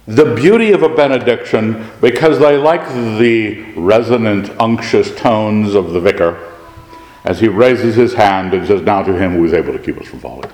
the 0.07 0.35
beauty 0.35 0.73
of 0.73 0.83
a 0.83 0.89
benediction 0.89 1.91
because 2.01 2.39
they 2.39 2.57
like 2.57 2.87
the 3.19 3.73
resonant, 3.73 4.51
unctuous 4.61 5.15
tones 5.17 5.75
of 5.75 5.93
the 5.93 6.01
vicar 6.01 6.55
as 7.25 7.41
he 7.41 7.49
raises 7.49 7.95
his 7.95 8.15
hand 8.15 8.55
and 8.55 8.67
says, 8.67 8.81
Now 8.83 9.03
to 9.03 9.19
him 9.19 9.33
who 9.33 9.45
is 9.45 9.53
able 9.53 9.73
to 9.73 9.79
keep 9.79 10.01
us 10.01 10.09
from 10.09 10.21
falling. 10.21 10.51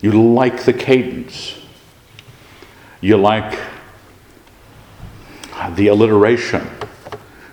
You 0.00 0.32
like 0.32 0.64
the 0.64 0.72
cadence. 0.72 1.58
You 3.00 3.16
like 3.16 3.58
the 5.74 5.88
alliteration. 5.88 6.66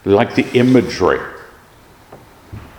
You 0.05 0.11
like 0.11 0.35
the 0.35 0.47
imagery. 0.57 1.19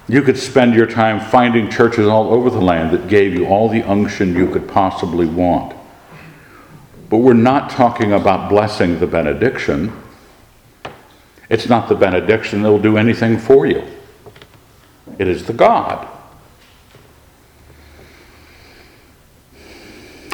You 0.09 0.23
could 0.23 0.39
spend 0.39 0.75
your 0.75 0.87
time 0.87 1.21
finding 1.21 1.71
churches 1.71 2.07
all 2.07 2.33
over 2.33 2.49
the 2.49 2.61
land 2.61 2.93
that 2.93 3.09
gave 3.09 3.35
you 3.35 3.47
all 3.47 3.69
the 3.69 3.83
unction 3.83 4.35
you 4.35 4.51
could 4.51 4.67
possibly 4.67 5.27
want. 5.27 5.77
But 7.11 7.19
we're 7.19 7.35
not 7.35 7.71
talking 7.71 8.13
about 8.13 8.49
blessing 8.49 9.01
the 9.01 9.07
benediction. 9.07 9.93
It's 11.51 11.69
not 11.69 11.89
the 11.91 11.95
benediction 11.95 12.63
that 12.63 12.71
will 12.71 12.79
do 12.79 12.97
anything 12.97 13.39
for 13.39 13.67
you, 13.67 13.83
it 15.19 15.29
is 15.29 15.47
the 15.47 15.53
God. 15.53 16.18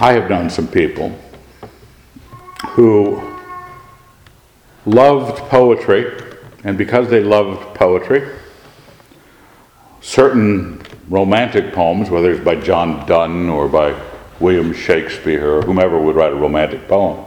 I 0.04 0.12
have 0.12 0.28
known 0.28 0.50
some 0.50 0.68
people 0.68 1.18
who 2.72 3.38
loved 4.84 5.38
poetry, 5.48 6.12
and 6.62 6.76
because 6.76 7.08
they 7.08 7.22
loved 7.22 7.74
poetry, 7.74 8.28
certain 10.02 10.82
romantic 11.08 11.72
poems, 11.72 12.10
whether 12.10 12.32
it's 12.32 12.44
by 12.44 12.56
John 12.56 13.06
Donne 13.06 13.48
or 13.48 13.66
by 13.66 13.98
William 14.40 14.74
Shakespeare 14.74 15.54
or 15.54 15.62
whomever 15.62 15.98
would 15.98 16.16
write 16.16 16.32
a 16.32 16.36
romantic 16.36 16.86
poem. 16.86 17.24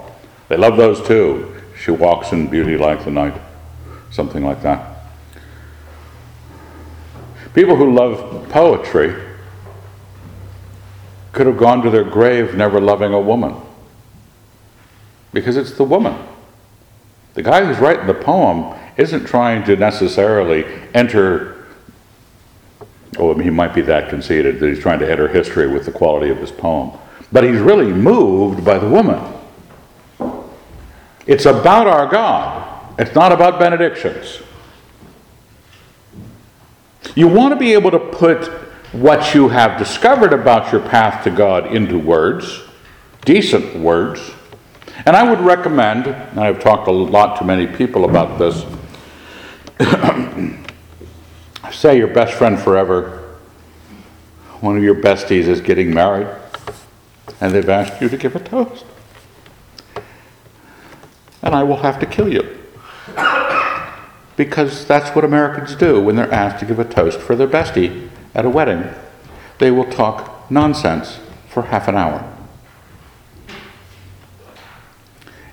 They 0.48 0.58
love 0.58 0.78
those 0.78 1.02
too. 1.08 1.56
She 1.84 1.90
walks 1.90 2.32
in 2.32 2.46
beauty 2.46 2.78
like 2.78 3.04
the 3.04 3.10
night, 3.10 3.42
something 4.12 4.46
like 4.46 4.62
that. 4.62 5.00
People 7.56 7.76
who 7.76 7.92
love 7.92 8.48
poetry 8.50 9.27
could 11.38 11.46
have 11.46 11.58
gone 11.58 11.84
to 11.84 11.92
their 11.92 12.04
grave 12.04 12.56
never 12.56 12.82
loving 12.82 13.14
a 13.14 13.22
woman 13.22 13.56
because 15.34 15.56
it's 15.56 15.74
the 15.74 15.84
woman. 15.84 16.18
The 17.36 17.44
guy 17.44 17.64
who's 17.64 17.78
writing 17.78 18.08
the 18.08 18.16
poem 18.16 18.76
isn't 18.98 19.26
trying 19.28 19.64
to 19.66 19.76
necessarily 19.76 20.66
enter 20.96 21.54
Oh, 23.20 23.34
he 23.36 23.50
might 23.50 23.74
be 23.74 23.82
that 23.82 24.10
conceited 24.10 24.60
that 24.60 24.68
he's 24.68 24.80
trying 24.80 25.00
to 25.00 25.10
enter 25.10 25.28
history 25.28 25.66
with 25.68 25.86
the 25.86 25.92
quality 25.92 26.30
of 26.30 26.38
his 26.38 26.52
poem. 26.52 26.92
But 27.32 27.44
he's 27.44 27.60
really 27.60 27.92
moved 27.92 28.64
by 28.64 28.78
the 28.78 28.88
woman. 28.88 29.20
It's 31.26 31.46
about 31.46 31.88
our 31.88 32.06
God, 32.06 33.00
it's 33.00 33.16
not 33.16 33.32
about 33.32 33.60
benedictions. 33.60 34.42
You 37.16 37.28
want 37.28 37.54
to 37.54 37.56
be 37.56 37.74
able 37.74 37.90
to 37.90 38.00
put 38.00 38.52
what 38.92 39.34
you 39.34 39.50
have 39.50 39.78
discovered 39.78 40.34
about 40.34 40.72
your 40.72 40.82
path 40.82 41.24
to 41.26 41.30
God 41.30 41.76
into 41.76 42.00
words, 42.00 42.62
decent 43.26 43.76
words. 43.76 44.32
And 45.06 45.16
I 45.16 45.30
would 45.30 45.40
recommend, 45.42 46.08
and 46.08 46.40
I've 46.40 46.60
talked 46.62 46.88
a 46.88 46.92
lot 46.92 47.38
to 47.40 47.46
many 47.46 47.68
people 47.68 48.06
about 48.06 48.40
this. 48.40 48.66
say 51.72 51.98
your 51.98 52.08
best 52.08 52.34
friend 52.34 52.60
forever, 52.60 53.36
one 54.62 54.78
of 54.78 54.84
your 54.84 54.96
besties 54.96 55.48
is 55.48 55.62
getting 55.62 55.94
married, 55.94 56.28
and 57.40 57.54
they've 57.54 57.70
asked 57.70 58.02
you 58.02 58.10
to 58.10 58.18
give 58.18 58.36
a 58.36 58.40
toast. 58.40 58.86
And 61.44 61.54
I 61.54 61.62
will 61.64 61.78
have 61.78 62.00
to 62.00 62.06
kill 62.06 62.32
you. 62.32 62.58
Because 64.38 64.86
that's 64.86 65.16
what 65.16 65.26
Americans 65.26 65.76
do 65.76 66.00
when 66.00 66.16
they're 66.16 66.32
asked 66.32 66.60
to 66.60 66.66
give 66.68 66.78
a 66.78 66.86
toast 66.86 67.20
for 67.20 67.36
their 67.36 67.48
bestie 67.48 68.08
at 68.38 68.46
a 68.46 68.50
wedding. 68.50 68.86
They 69.58 69.72
will 69.72 69.92
talk 69.92 70.50
nonsense 70.50 71.20
for 71.50 71.64
half 71.64 71.90
an 71.90 71.98
hour. 71.98 72.24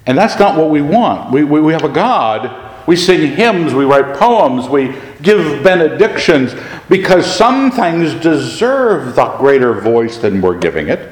And 0.07 0.17
that's 0.17 0.39
not 0.39 0.57
what 0.57 0.71
we 0.71 0.83
want. 0.83 1.33
We, 1.33 1.43
we, 1.43 1.61
we 1.61 1.73
have 1.73 1.83
a 1.83 1.89
God 1.89 2.65
we 2.87 2.97
sing 2.97 3.35
hymns, 3.35 3.73
we 3.73 3.85
write 3.85 4.17
poems, 4.17 4.69
we 4.69 4.95
give 5.23 5.63
benedictions 5.63 6.55
because 6.89 7.25
some 7.25 7.71
things 7.71 8.15
deserve 8.15 9.17
the 9.17 9.25
greater 9.39 9.73
voice 9.81 10.19
than 10.19 10.43
we're 10.43 10.59
giving 10.59 10.89
it. 10.89 11.11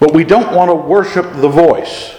But 0.00 0.14
we 0.14 0.24
don't 0.24 0.54
want 0.54 0.70
to 0.70 0.74
worship 0.74 1.30
the 1.34 1.48
voice. 1.48 2.14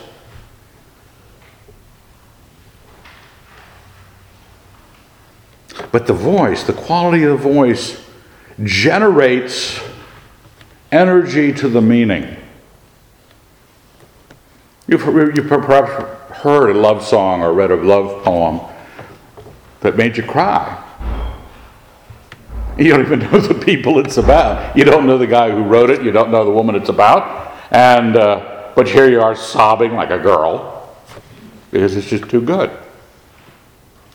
But 5.95 6.07
the 6.07 6.13
voice, 6.13 6.63
the 6.63 6.73
quality 6.73 7.23
of 7.23 7.41
the 7.41 7.49
voice, 7.49 8.05
generates 8.61 9.79
energy 10.91 11.53
to 11.53 11.69
the 11.69 11.79
meaning. 11.79 12.35
You've, 14.89 15.05
you've 15.05 15.47
perhaps 15.47 15.89
heard 16.41 16.75
a 16.75 16.77
love 16.77 17.01
song 17.01 17.43
or 17.43 17.53
read 17.53 17.71
a 17.71 17.77
love 17.77 18.25
poem 18.25 18.59
that 19.79 19.95
made 19.95 20.17
you 20.17 20.23
cry. 20.23 20.83
You 22.77 22.89
don't 22.89 22.99
even 22.99 23.19
know 23.31 23.39
the 23.39 23.53
people 23.53 23.97
it's 23.99 24.17
about. 24.17 24.75
You 24.75 24.83
don't 24.83 25.07
know 25.07 25.17
the 25.17 25.27
guy 25.27 25.49
who 25.49 25.63
wrote 25.63 25.89
it. 25.89 26.03
You 26.03 26.11
don't 26.11 26.29
know 26.29 26.43
the 26.43 26.51
woman 26.51 26.75
it's 26.75 26.89
about. 26.89 27.57
And, 27.71 28.17
uh, 28.17 28.73
but 28.75 28.89
here 28.89 29.09
you 29.09 29.21
are 29.21 29.33
sobbing 29.33 29.93
like 29.93 30.09
a 30.09 30.19
girl 30.19 30.93
because 31.71 31.95
it's 31.95 32.09
just 32.09 32.29
too 32.29 32.41
good. 32.41 32.84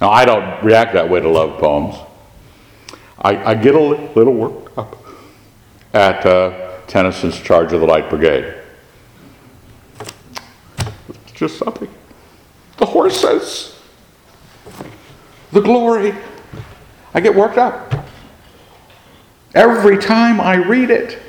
Now, 0.00 0.10
I 0.10 0.24
don't 0.24 0.64
react 0.64 0.94
that 0.94 1.08
way 1.08 1.20
to 1.20 1.28
love 1.28 1.60
poems. 1.60 1.94
I, 3.18 3.50
I 3.50 3.54
get 3.54 3.74
a 3.74 3.80
little 3.80 4.32
worked 4.32 4.78
up 4.78 4.96
at 5.92 6.24
uh, 6.24 6.78
Tennyson's 6.86 7.38
Charge 7.38 7.72
of 7.72 7.80
the 7.80 7.86
Light 7.86 8.08
Brigade. 8.08 8.54
It's 9.98 11.32
just 11.34 11.58
something. 11.58 11.92
The 12.78 12.86
horses, 12.86 13.78
the 15.52 15.60
glory. 15.60 16.14
I 17.12 17.20
get 17.20 17.34
worked 17.34 17.58
up. 17.58 18.06
Every 19.54 19.98
time 19.98 20.40
I 20.40 20.54
read 20.54 20.90
it, 20.90 21.20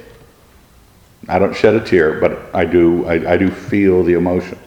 I 1.27 1.39
don't 1.39 1.55
shed 1.55 1.75
a 1.75 1.83
tear, 1.83 2.21
but 2.21 2.53
I 2.53 2.63
do, 2.63 3.05
I, 3.05 3.33
I 3.33 3.37
do 3.37 3.49
feel 3.49 4.03
the 4.03 4.13
emotion. 4.13 4.57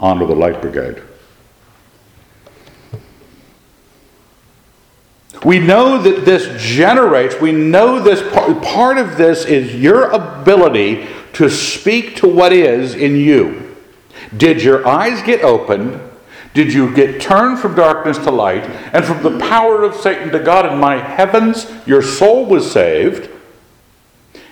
Honor 0.00 0.26
the 0.26 0.34
Light 0.34 0.60
Brigade. 0.60 1.00
We 5.44 5.58
know 5.58 6.00
that 6.02 6.24
this 6.24 6.60
generates, 6.60 7.38
we 7.38 7.52
know 7.52 8.00
this 8.00 8.22
part, 8.62 8.96
of 8.96 9.16
this 9.18 9.44
is 9.44 9.74
your 9.74 10.10
ability 10.10 11.06
to 11.34 11.50
speak 11.50 12.16
to 12.16 12.28
what 12.28 12.52
is 12.52 12.94
in 12.94 13.16
you. 13.16 13.76
Did 14.34 14.62
your 14.62 14.86
eyes 14.86 15.22
get 15.22 15.42
opened? 15.42 16.00
Did 16.54 16.72
you 16.72 16.94
get 16.94 17.20
turned 17.20 17.58
from 17.58 17.74
darkness 17.74 18.16
to 18.18 18.30
light 18.30 18.62
and 18.92 19.04
from 19.04 19.22
the 19.22 19.38
power 19.40 19.82
of 19.82 19.96
Satan 19.96 20.30
to 20.30 20.38
God? 20.38 20.72
In 20.72 20.78
my 20.78 20.96
heavens, 20.96 21.66
your 21.84 22.00
soul 22.00 22.46
was 22.46 22.70
saved. 22.70 23.28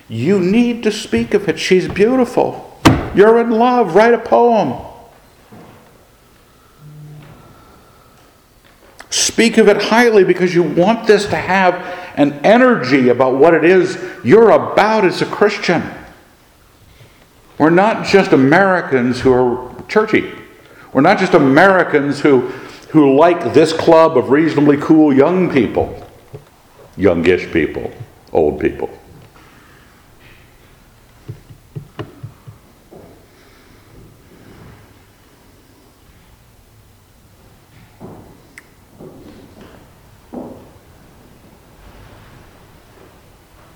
You 0.08 0.40
need 0.40 0.82
to 0.82 0.92
speak 0.92 1.32
of 1.32 1.48
it. 1.48 1.58
She's 1.58 1.88
beautiful. 1.88 2.80
You're 3.14 3.40
in 3.40 3.50
love. 3.50 3.94
Write 3.94 4.14
a 4.14 4.18
poem. 4.18 4.91
Speak 9.12 9.58
of 9.58 9.68
it 9.68 9.76
highly 9.76 10.24
because 10.24 10.54
you 10.54 10.62
want 10.62 11.06
this 11.06 11.26
to 11.26 11.36
have 11.36 11.74
an 12.16 12.32
energy 12.44 13.10
about 13.10 13.34
what 13.36 13.52
it 13.52 13.62
is 13.62 14.02
you're 14.24 14.50
about 14.50 15.04
as 15.04 15.20
a 15.20 15.26
Christian. 15.26 15.82
We're 17.58 17.68
not 17.68 18.06
just 18.06 18.32
Americans 18.32 19.20
who 19.20 19.34
are 19.34 19.84
churchy. 19.86 20.32
We're 20.94 21.02
not 21.02 21.18
just 21.18 21.34
Americans 21.34 22.20
who, 22.20 22.40
who 22.88 23.14
like 23.14 23.52
this 23.52 23.74
club 23.74 24.16
of 24.16 24.30
reasonably 24.30 24.78
cool 24.78 25.12
young 25.12 25.52
people, 25.52 26.08
youngish 26.96 27.52
people, 27.52 27.92
old 28.32 28.60
people. 28.60 28.88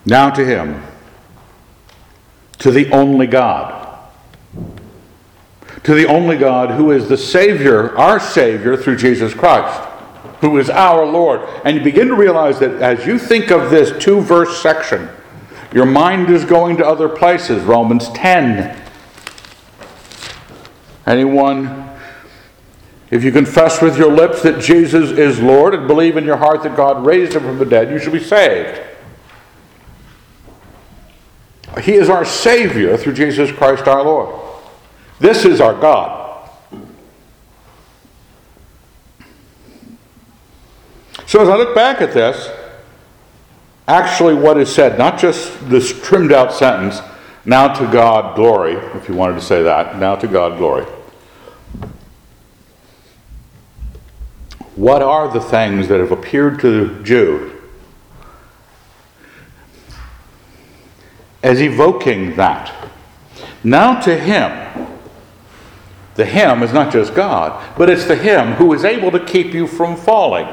Now 0.07 0.31
to 0.31 0.45
Him, 0.45 0.83
to 2.59 2.71
the 2.71 2.91
only 2.93 3.27
God 3.27 3.87
to 5.87 5.95
the 5.95 6.07
only 6.07 6.37
God 6.37 6.73
who 6.73 6.91
is 6.91 7.09
the 7.09 7.17
Savior, 7.17 7.97
our 7.97 8.19
Savior 8.19 8.77
through 8.77 8.97
Jesus 8.97 9.33
Christ, 9.33 9.81
who 10.41 10.59
is 10.59 10.69
our 10.69 11.07
Lord. 11.07 11.49
And 11.65 11.77
you 11.77 11.83
begin 11.85 12.09
to 12.09 12.17
realize 12.17 12.59
that 12.59 12.83
as 12.83 13.07
you 13.07 13.21
think 13.21 13.53
of 13.53 13.71
this 13.71 13.97
two 14.03 14.21
verse 14.21 14.61
section, 14.61 15.09
your 15.73 15.87
mind 15.87 16.29
is 16.29 16.45
going 16.45 16.77
to 16.79 16.85
other 16.85 17.09
places. 17.09 17.63
Romans 17.63 18.09
10. 18.09 18.77
Anyone, 21.07 21.89
if 23.13 23.23
you 23.23 23.31
confess 23.31 23.81
with 23.81 23.97
your 23.97 24.13
lips 24.13 24.43
that 24.43 24.61
Jesus 24.61 25.17
is 25.17 25.41
Lord 25.41 25.73
and 25.73 25.87
believe 25.87 26.17
in 26.17 26.25
your 26.25 26.37
heart 26.37 26.65
that 26.65 26.77
God 26.77 27.07
raised 27.07 27.35
him 27.35 27.45
from 27.45 27.59
the 27.59 27.65
dead, 27.65 27.91
you 27.91 28.01
shall 28.01 28.13
be 28.13 28.19
saved. 28.19 28.81
He 31.83 31.95
is 31.95 32.09
our 32.09 32.25
Savior 32.25 32.97
through 32.97 33.15
Jesus 33.15 33.53
Christ 33.53 33.87
our 33.87 34.03
Lord. 34.03 34.35
This 35.19 35.45
is 35.45 35.61
our 35.61 35.75
God. 35.75 36.51
So 41.27 41.43
as 41.43 41.49
I 41.49 41.57
look 41.57 41.75
back 41.75 42.01
at 42.01 42.15
this, 42.15 42.51
actually 43.89 44.35
what 44.35 44.59
is 44.59 44.73
said, 44.73 44.97
not 44.97 45.19
just 45.19 45.69
this 45.69 45.99
trimmed 46.03 46.33
out 46.33 46.53
sentence, 46.53 47.01
now 47.45 47.69
to 47.75 47.91
God 47.93 48.37
glory, 48.37 48.75
if 48.97 49.09
you 49.09 49.15
wanted 49.15 49.35
to 49.35 49.41
say 49.41 49.63
that, 49.63 49.99
now 49.99 50.17
to 50.17 50.27
God 50.27 50.59
glory. 50.59 50.85
What 54.77 55.03
are 55.03 55.33
the 55.33 55.41
things 55.41 55.89
that 55.89 56.01
have 56.01 56.13
appeared 56.13 56.61
to 56.61 57.03
Jude 57.03 57.56
as 61.47 61.63
evoking 61.63 62.37
that? 62.37 62.73
Now 63.63 64.01
to 64.01 64.19
him 64.19 64.67
the 66.17 66.25
Him 66.25 66.63
is 66.63 66.73
not 66.73 66.93
just 66.93 67.15
God, 67.15 67.63
but 67.77 67.91
it's 67.91 68.07
the 68.07 68.17
Him 68.17 68.55
who 68.55 68.73
is 68.73 68.85
able 68.85 69.11
to 69.11 69.25
keep 69.25 69.53
you 69.53 69.67
from 69.67 69.97
falling. 69.97 70.49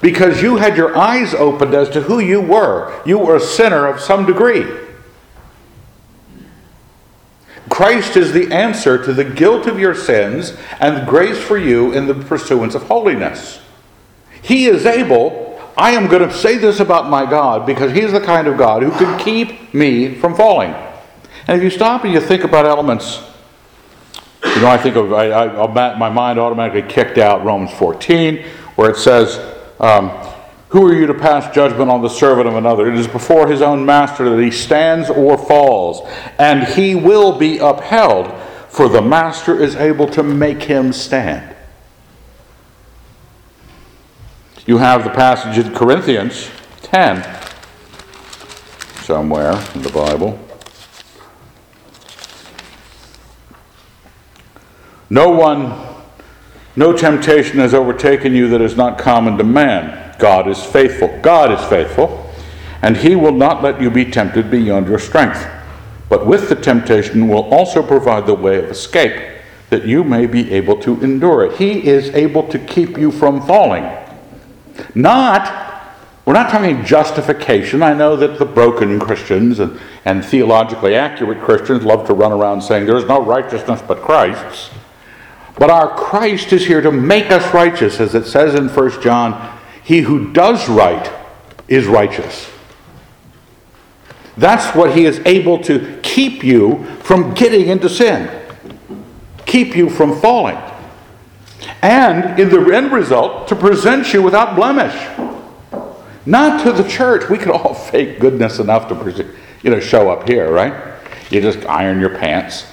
Because 0.00 0.40
you 0.40 0.56
had 0.56 0.76
your 0.76 0.96
eyes 0.96 1.34
opened 1.34 1.74
as 1.74 1.90
to 1.90 2.02
who 2.02 2.20
you 2.20 2.40
were. 2.40 3.02
You 3.04 3.18
were 3.18 3.36
a 3.36 3.40
sinner 3.40 3.86
of 3.86 4.00
some 4.00 4.24
degree. 4.24 4.64
Christ 7.68 8.16
is 8.16 8.32
the 8.32 8.52
answer 8.52 9.02
to 9.04 9.12
the 9.12 9.24
guilt 9.24 9.66
of 9.66 9.78
your 9.78 9.94
sins 9.94 10.56
and 10.80 11.06
grace 11.06 11.38
for 11.38 11.58
you 11.58 11.92
in 11.92 12.06
the 12.06 12.14
pursuance 12.14 12.74
of 12.74 12.84
holiness. 12.84 13.60
He 14.42 14.66
is 14.66 14.86
able, 14.86 15.49
I 15.80 15.92
am 15.92 16.08
going 16.08 16.28
to 16.28 16.32
say 16.32 16.58
this 16.58 16.78
about 16.78 17.08
my 17.08 17.28
God 17.28 17.66
because 17.66 17.90
He's 17.92 18.12
the 18.12 18.20
kind 18.20 18.46
of 18.46 18.58
God 18.58 18.82
who 18.82 18.90
can 18.92 19.18
keep 19.18 19.72
me 19.74 20.14
from 20.14 20.34
falling. 20.34 20.74
And 21.46 21.56
if 21.56 21.62
you 21.62 21.70
stop 21.70 22.04
and 22.04 22.12
you 22.12 22.20
think 22.20 22.44
about 22.44 22.66
elements 22.66 23.20
you 24.44 24.60
know, 24.62 24.68
I 24.68 24.78
think 24.78 24.96
of, 24.96 25.12
I, 25.12 25.30
I, 25.30 25.98
my 25.98 26.08
mind 26.08 26.38
automatically 26.38 26.82
kicked 26.82 27.18
out 27.18 27.44
Romans 27.44 27.72
14, 27.74 28.42
where 28.76 28.90
it 28.90 28.96
says, 28.96 29.38
um, 29.78 30.08
Who 30.68 30.86
are 30.86 30.94
you 30.94 31.06
to 31.06 31.14
pass 31.14 31.54
judgment 31.54 31.90
on 31.90 32.00
the 32.02 32.08
servant 32.08 32.48
of 32.48 32.56
another? 32.56 32.90
It 32.90 32.98
is 32.98 33.06
before 33.06 33.48
his 33.48 33.60
own 33.60 33.84
master 33.84 34.30
that 34.30 34.42
he 34.42 34.50
stands 34.50 35.10
or 35.10 35.36
falls, 35.36 36.08
and 36.38 36.64
he 36.64 36.94
will 36.94 37.36
be 37.38 37.58
upheld, 37.58 38.32
for 38.68 38.88
the 38.88 39.02
master 39.02 39.62
is 39.62 39.76
able 39.76 40.08
to 40.08 40.22
make 40.22 40.62
him 40.62 40.92
stand. 40.92 41.54
You 44.70 44.78
have 44.78 45.02
the 45.02 45.10
passage 45.10 45.58
in 45.58 45.74
Corinthians 45.74 46.48
10 46.82 47.24
somewhere 49.02 49.50
in 49.74 49.82
the 49.82 49.90
Bible. 49.90 50.38
No 55.10 55.28
one, 55.30 55.74
no 56.76 56.96
temptation 56.96 57.58
has 57.58 57.74
overtaken 57.74 58.32
you 58.32 58.46
that 58.50 58.60
is 58.60 58.76
not 58.76 58.96
common 58.96 59.36
to 59.38 59.42
man. 59.42 60.14
God 60.20 60.46
is 60.46 60.62
faithful. 60.62 61.18
God 61.20 61.50
is 61.50 61.68
faithful, 61.68 62.32
and 62.80 62.96
he 62.96 63.16
will 63.16 63.34
not 63.34 63.64
let 63.64 63.82
you 63.82 63.90
be 63.90 64.04
tempted 64.04 64.52
beyond 64.52 64.86
your 64.86 65.00
strength. 65.00 65.48
But 66.08 66.26
with 66.26 66.48
the 66.48 66.54
temptation 66.54 67.26
will 67.26 67.52
also 67.52 67.82
provide 67.82 68.24
the 68.24 68.34
way 68.34 68.58
of 68.58 68.70
escape, 68.70 69.20
that 69.70 69.84
you 69.84 70.04
may 70.04 70.26
be 70.26 70.52
able 70.52 70.80
to 70.82 71.02
endure 71.02 71.46
it. 71.46 71.56
He 71.56 71.88
is 71.88 72.10
able 72.10 72.46
to 72.46 72.58
keep 72.60 72.96
you 72.96 73.10
from 73.10 73.44
falling. 73.44 73.96
Not 74.94 75.70
we're 76.30 76.34
not 76.34 76.50
talking 76.50 76.84
justification. 76.84 77.82
I 77.82 77.94
know 77.94 78.14
that 78.14 78.38
the 78.38 78.44
broken 78.44 79.00
Christians 79.00 79.58
and, 79.58 79.80
and, 80.04 80.24
theologically 80.24 80.94
accurate 80.94 81.40
Christians 81.40 81.82
love 81.82 82.06
to 82.06 82.14
run 82.14 82.30
around 82.30 82.62
saying 82.62 82.86
there 82.86 82.96
is 82.96 83.06
no 83.06 83.20
righteousness 83.20 83.82
but 83.84 84.00
Christ's. 84.02 84.70
But 85.58 85.70
our 85.70 85.88
Christ 85.88 86.52
is 86.52 86.66
here 86.66 86.80
to 86.82 86.92
make 86.92 87.30
us 87.32 87.52
righteous, 87.52 87.98
as 88.00 88.14
it 88.14 88.26
says 88.26 88.54
in 88.54 88.68
1 88.68 89.02
John, 89.02 89.58
he 89.82 90.02
who 90.02 90.32
does 90.32 90.68
right 90.68 91.10
is 91.66 91.86
righteous. 91.86 92.48
That's 94.36 94.74
what 94.76 94.96
he 94.96 95.06
is 95.06 95.20
able 95.26 95.58
to 95.64 95.98
keep 96.02 96.44
you 96.44 96.84
from 97.00 97.34
getting 97.34 97.66
into 97.66 97.88
sin, 97.88 98.30
keep 99.46 99.74
you 99.74 99.90
from 99.90 100.20
falling. 100.20 100.58
And 101.82 102.38
in 102.38 102.50
the 102.50 102.60
end 102.74 102.92
result, 102.92 103.48
to 103.48 103.56
present 103.56 104.12
you 104.12 104.22
without 104.22 104.54
blemish. 104.54 104.94
Not 106.26 106.62
to 106.64 106.72
the 106.72 106.86
church. 106.88 107.28
We 107.30 107.38
can 107.38 107.50
all 107.50 107.74
fake 107.90 108.20
goodness 108.20 108.58
enough 108.58 108.88
to 108.88 109.34
you 109.62 109.70
know, 109.70 109.80
show 109.80 110.10
up 110.10 110.28
here, 110.28 110.50
right? 110.50 110.98
You 111.30 111.40
just 111.40 111.64
iron 111.66 112.00
your 112.00 112.10
pants 112.10 112.66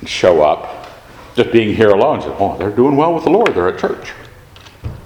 and 0.00 0.08
show 0.08 0.42
up. 0.42 0.88
Just 1.34 1.52
being 1.52 1.74
here 1.74 1.90
alone, 1.90 2.22
say, 2.22 2.34
oh, 2.38 2.56
they're 2.58 2.70
doing 2.70 2.96
well 2.96 3.14
with 3.14 3.24
the 3.24 3.30
Lord. 3.30 3.54
They're 3.54 3.68
at 3.68 3.78
church. 3.78 4.12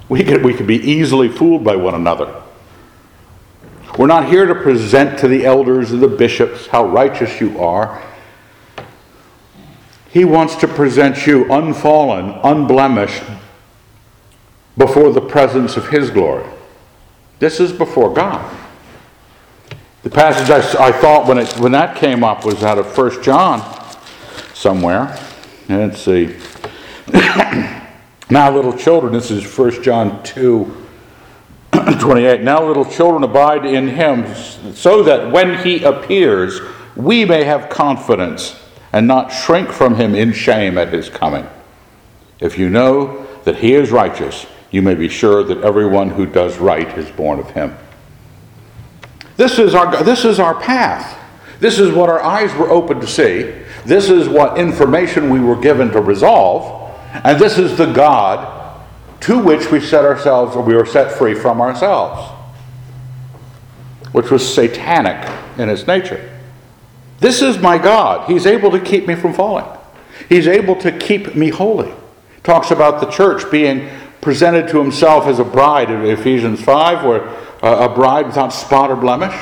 We 0.08 0.24
could, 0.24 0.44
we 0.44 0.54
could 0.54 0.66
be 0.66 0.76
easily 0.76 1.28
fooled 1.28 1.64
by 1.64 1.76
one 1.76 1.94
another. 1.94 2.42
We're 3.98 4.06
not 4.06 4.28
here 4.28 4.46
to 4.46 4.54
present 4.54 5.18
to 5.18 5.28
the 5.28 5.44
elders 5.44 5.92
and 5.92 6.02
the 6.02 6.08
bishops 6.08 6.66
how 6.66 6.86
righteous 6.86 7.40
you 7.40 7.60
are. 7.60 8.02
He 10.12 10.26
wants 10.26 10.56
to 10.56 10.68
present 10.68 11.26
you 11.26 11.50
unfallen, 11.50 12.38
unblemished, 12.44 13.22
before 14.76 15.10
the 15.10 15.22
presence 15.22 15.78
of 15.78 15.88
His 15.88 16.10
glory. 16.10 16.46
This 17.38 17.60
is 17.60 17.72
before 17.72 18.12
God. 18.12 18.58
The 20.02 20.10
passage 20.10 20.50
I, 20.50 20.88
I 20.88 20.92
thought 20.92 21.26
when, 21.26 21.38
it, 21.38 21.58
when 21.58 21.72
that 21.72 21.96
came 21.96 22.22
up 22.22 22.44
was 22.44 22.62
out 22.62 22.78
of 22.78 22.96
1 22.96 23.22
John 23.22 23.62
somewhere. 24.52 25.18
Let's 25.70 26.02
see. 26.02 26.36
now, 28.28 28.54
little 28.54 28.76
children, 28.76 29.14
this 29.14 29.30
is 29.30 29.46
1 29.58 29.82
John 29.82 30.22
2 30.24 30.86
28. 32.00 32.42
Now, 32.42 32.62
little 32.62 32.84
children, 32.84 33.24
abide 33.24 33.64
in 33.64 33.88
him, 33.88 34.34
so 34.74 35.02
that 35.04 35.32
when 35.32 35.64
he 35.64 35.82
appears, 35.84 36.60
we 36.96 37.24
may 37.24 37.44
have 37.44 37.70
confidence 37.70 38.61
and 38.92 39.06
not 39.06 39.32
shrink 39.32 39.70
from 39.70 39.96
him 39.96 40.14
in 40.14 40.32
shame 40.32 40.76
at 40.76 40.92
his 40.92 41.08
coming. 41.08 41.46
If 42.40 42.58
you 42.58 42.68
know 42.68 43.26
that 43.44 43.56
he 43.56 43.74
is 43.74 43.90
righteous, 43.90 44.46
you 44.70 44.82
may 44.82 44.94
be 44.94 45.08
sure 45.08 45.42
that 45.44 45.62
everyone 45.62 46.10
who 46.10 46.26
does 46.26 46.58
right 46.58 46.88
is 46.98 47.10
born 47.10 47.38
of 47.38 47.50
him. 47.50 47.76
This 49.36 49.58
is 49.58 49.74
our, 49.74 50.02
this 50.02 50.24
is 50.24 50.38
our 50.38 50.54
path. 50.54 51.18
This 51.60 51.78
is 51.78 51.92
what 51.92 52.08
our 52.08 52.22
eyes 52.22 52.54
were 52.54 52.70
open 52.70 53.00
to 53.00 53.06
see. 53.06 53.54
This 53.84 54.10
is 54.10 54.28
what 54.28 54.58
information 54.58 55.30
we 55.30 55.40
were 55.40 55.56
given 55.56 55.90
to 55.92 56.00
resolve. 56.00 56.90
And 57.24 57.38
this 57.38 57.58
is 57.58 57.76
the 57.76 57.92
God 57.92 58.60
to 59.20 59.38
which 59.38 59.70
we 59.70 59.80
set 59.80 60.04
ourselves, 60.04 60.56
or 60.56 60.62
we 60.62 60.74
were 60.74 60.86
set 60.86 61.12
free 61.12 61.34
from 61.34 61.60
ourselves, 61.60 62.28
which 64.10 64.30
was 64.30 64.54
satanic 64.54 65.30
in 65.58 65.68
its 65.68 65.86
nature. 65.86 66.31
This 67.22 67.40
is 67.40 67.58
my 67.58 67.78
God. 67.78 68.28
He's 68.28 68.46
able 68.46 68.72
to 68.72 68.80
keep 68.80 69.06
me 69.06 69.14
from 69.14 69.32
falling. 69.32 69.64
He's 70.28 70.48
able 70.48 70.74
to 70.76 70.90
keep 70.90 71.36
me 71.36 71.50
holy. 71.50 71.92
Talks 72.42 72.72
about 72.72 73.00
the 73.00 73.06
church 73.06 73.48
being 73.48 73.88
presented 74.20 74.66
to 74.70 74.78
himself 74.82 75.26
as 75.26 75.38
a 75.38 75.44
bride 75.44 75.88
in 75.88 76.04
Ephesians 76.04 76.60
5, 76.60 77.04
where 77.04 77.28
uh, 77.62 77.88
a 77.88 77.94
bride 77.94 78.26
without 78.26 78.52
spot 78.52 78.90
or 78.90 78.96
blemish, 78.96 79.36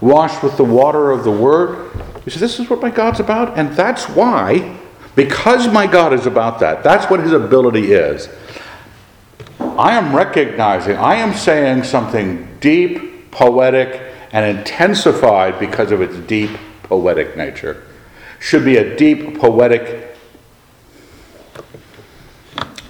washed 0.00 0.42
with 0.42 0.56
the 0.56 0.64
water 0.64 1.10
of 1.10 1.22
the 1.22 1.30
word. 1.30 1.94
He 2.24 2.30
says, 2.30 2.40
This 2.40 2.58
is 2.58 2.70
what 2.70 2.80
my 2.80 2.88
God's 2.88 3.20
about, 3.20 3.58
and 3.58 3.74
that's 3.74 4.08
why, 4.08 4.78
because 5.14 5.68
my 5.68 5.86
God 5.86 6.14
is 6.14 6.24
about 6.24 6.60
that, 6.60 6.82
that's 6.82 7.10
what 7.10 7.20
his 7.20 7.32
ability 7.32 7.92
is. 7.92 8.30
I 9.60 9.98
am 9.98 10.16
recognizing, 10.16 10.96
I 10.96 11.16
am 11.16 11.34
saying 11.34 11.84
something 11.84 12.56
deep, 12.60 13.30
poetic, 13.30 14.00
and 14.32 14.58
intensified 14.58 15.60
because 15.60 15.92
of 15.92 16.00
its 16.00 16.16
deep 16.26 16.52
poetic 16.82 17.36
nature. 17.36 17.84
Should 18.40 18.64
be 18.64 18.76
a 18.76 18.96
deep 18.96 19.38
poetic 19.38 20.16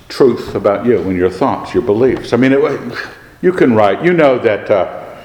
truth 0.08 0.54
about 0.54 0.84
you 0.84 1.00
and 1.00 1.16
your 1.16 1.30
thoughts, 1.30 1.72
your 1.72 1.82
beliefs. 1.82 2.32
I 2.32 2.36
mean, 2.36 2.52
it, 2.52 2.98
you 3.40 3.52
can 3.52 3.74
write, 3.74 4.04
you 4.04 4.12
know 4.12 4.38
that, 4.38 4.70
uh, 4.70 5.16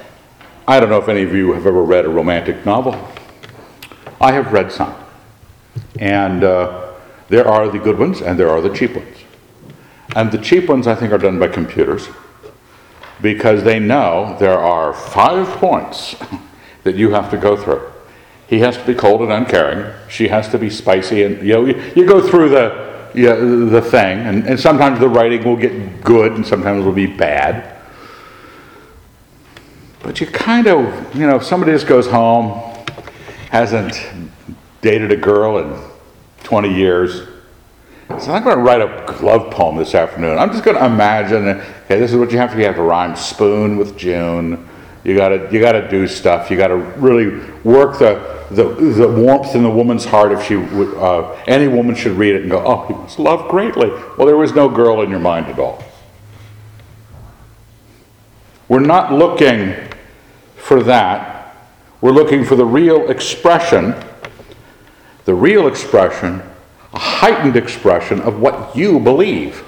I 0.67 0.79
don't 0.79 0.89
know 0.89 0.97
if 0.97 1.09
any 1.09 1.23
of 1.23 1.33
you 1.33 1.53
have 1.53 1.67
ever 1.67 1.83
read 1.83 2.05
a 2.05 2.09
romantic 2.09 2.65
novel. 2.65 2.95
I 4.19 4.31
have 4.31 4.51
read 4.51 4.71
some. 4.71 4.95
And 5.99 6.43
uh, 6.43 6.93
there 7.29 7.47
are 7.47 7.69
the 7.69 7.79
good 7.79 7.99
ones 7.99 8.21
and 8.21 8.39
there 8.39 8.49
are 8.49 8.61
the 8.61 8.73
cheap 8.73 8.95
ones. 8.95 9.17
And 10.15 10.31
the 10.31 10.37
cheap 10.37 10.69
ones, 10.69 10.87
I 10.87 10.95
think, 10.95 11.11
are 11.11 11.17
done 11.17 11.39
by 11.39 11.47
computers 11.49 12.07
because 13.21 13.63
they 13.63 13.79
know 13.79 14.35
there 14.39 14.57
are 14.57 14.93
five 14.93 15.47
points 15.57 16.15
that 16.83 16.95
you 16.95 17.11
have 17.11 17.29
to 17.31 17.37
go 17.37 17.57
through. 17.57 17.91
He 18.47 18.59
has 18.59 18.77
to 18.77 18.85
be 18.85 18.93
cold 18.93 19.21
and 19.21 19.31
uncaring. 19.31 19.93
She 20.09 20.29
has 20.29 20.49
to 20.49 20.57
be 20.57 20.69
spicy, 20.69 21.23
and 21.23 21.45
you 21.45 21.53
know 21.53 21.65
you, 21.65 21.81
you 21.95 22.05
go 22.05 22.25
through 22.27 22.49
the 22.49 22.87
you 23.13 23.23
know, 23.23 23.65
the 23.65 23.81
thing, 23.81 24.19
and, 24.19 24.45
and 24.45 24.59
sometimes 24.59 24.99
the 24.99 25.09
writing 25.09 25.43
will 25.43 25.55
get 25.55 26.01
good, 26.01 26.33
and 26.33 26.45
sometimes 26.45 26.81
it 26.81 26.85
will 26.85 26.93
be 26.93 27.07
bad. 27.07 27.75
But 30.03 30.21
you 30.21 30.27
kind 30.27 30.67
of, 30.67 31.15
you 31.15 31.25
know, 31.25 31.37
if 31.37 31.43
somebody 31.43 31.71
just 31.71 31.87
goes 31.87 32.07
home, 32.07 32.75
hasn't 33.49 34.07
dated 34.81 35.11
a 35.11 35.17
girl 35.17 35.57
in 35.57 35.81
20 36.43 36.73
years, 36.73 37.27
so 38.19 38.31
I'm 38.31 38.43
going 38.43 38.55
to 38.55 38.63
write 38.63 38.81
a 38.81 39.11
love 39.21 39.51
poem 39.51 39.75
this 39.75 39.93
afternoon. 39.93 40.37
I'm 40.37 40.51
just 40.51 40.63
going 40.63 40.77
to 40.77 40.85
imagine, 40.85 41.49
okay, 41.49 41.99
this 41.99 42.11
is 42.11 42.17
what 42.17 42.31
you 42.31 42.37
have 42.37 42.51
to. 42.53 42.57
You 42.57 42.65
have 42.65 42.75
to 42.75 42.81
rhyme 42.81 43.15
spoon 43.17 43.75
with 43.77 43.97
June. 43.97 44.67
You 45.07 45.15
got 45.15 45.29
to 45.29 45.49
you 45.53 45.61
got 45.61 45.71
to 45.71 45.89
do 45.89 46.05
stuff. 46.05 46.51
You 46.51 46.57
got 46.57 46.67
to 46.67 46.75
really 46.75 47.39
work 47.63 47.97
the 47.97 48.37
the, 48.51 48.63
the 48.63 49.07
warmth 49.07 49.55
in 49.55 49.63
the 49.63 49.69
woman's 49.69 50.03
heart 50.03 50.33
if 50.33 50.43
she 50.43 50.57
would, 50.57 50.93
uh, 50.95 51.33
any 51.47 51.69
woman 51.69 51.95
should 51.95 52.13
read 52.13 52.35
it 52.35 52.41
and 52.41 52.51
go, 52.51 52.63
oh, 52.65 52.85
he 52.87 52.93
must 52.93 53.17
love 53.17 53.49
greatly. 53.49 53.89
Well, 53.89 54.25
there 54.25 54.37
was 54.37 54.53
no 54.53 54.69
girl 54.69 55.01
in 55.01 55.09
your 55.09 55.19
mind 55.19 55.47
at 55.47 55.59
all. 55.59 55.83
We're 58.67 58.79
not 58.79 59.13
looking 59.13 59.75
for 60.55 60.83
that. 60.83 61.55
We're 62.01 62.11
looking 62.11 62.45
for 62.45 62.55
the 62.55 62.65
real 62.65 63.09
expression, 63.09 63.95
the 65.25 65.33
real 65.33 65.67
expression, 65.67 66.41
a 66.93 66.99
heightened 66.99 67.55
expression 67.55 68.21
of 68.21 68.39
what 68.39 68.75
you 68.75 68.99
believe. 68.99 69.63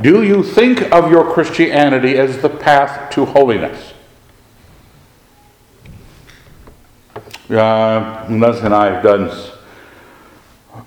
Do 0.00 0.22
you 0.22 0.42
think 0.42 0.92
of 0.92 1.10
your 1.10 1.30
Christianity 1.32 2.16
as 2.16 2.40
the 2.40 2.50
path 2.50 3.10
to 3.12 3.24
holiness? 3.24 3.91
Uh, 7.52 8.26
Leslie 8.30 8.64
and 8.64 8.74
I 8.74 8.94
have 8.94 9.02
done 9.02 9.30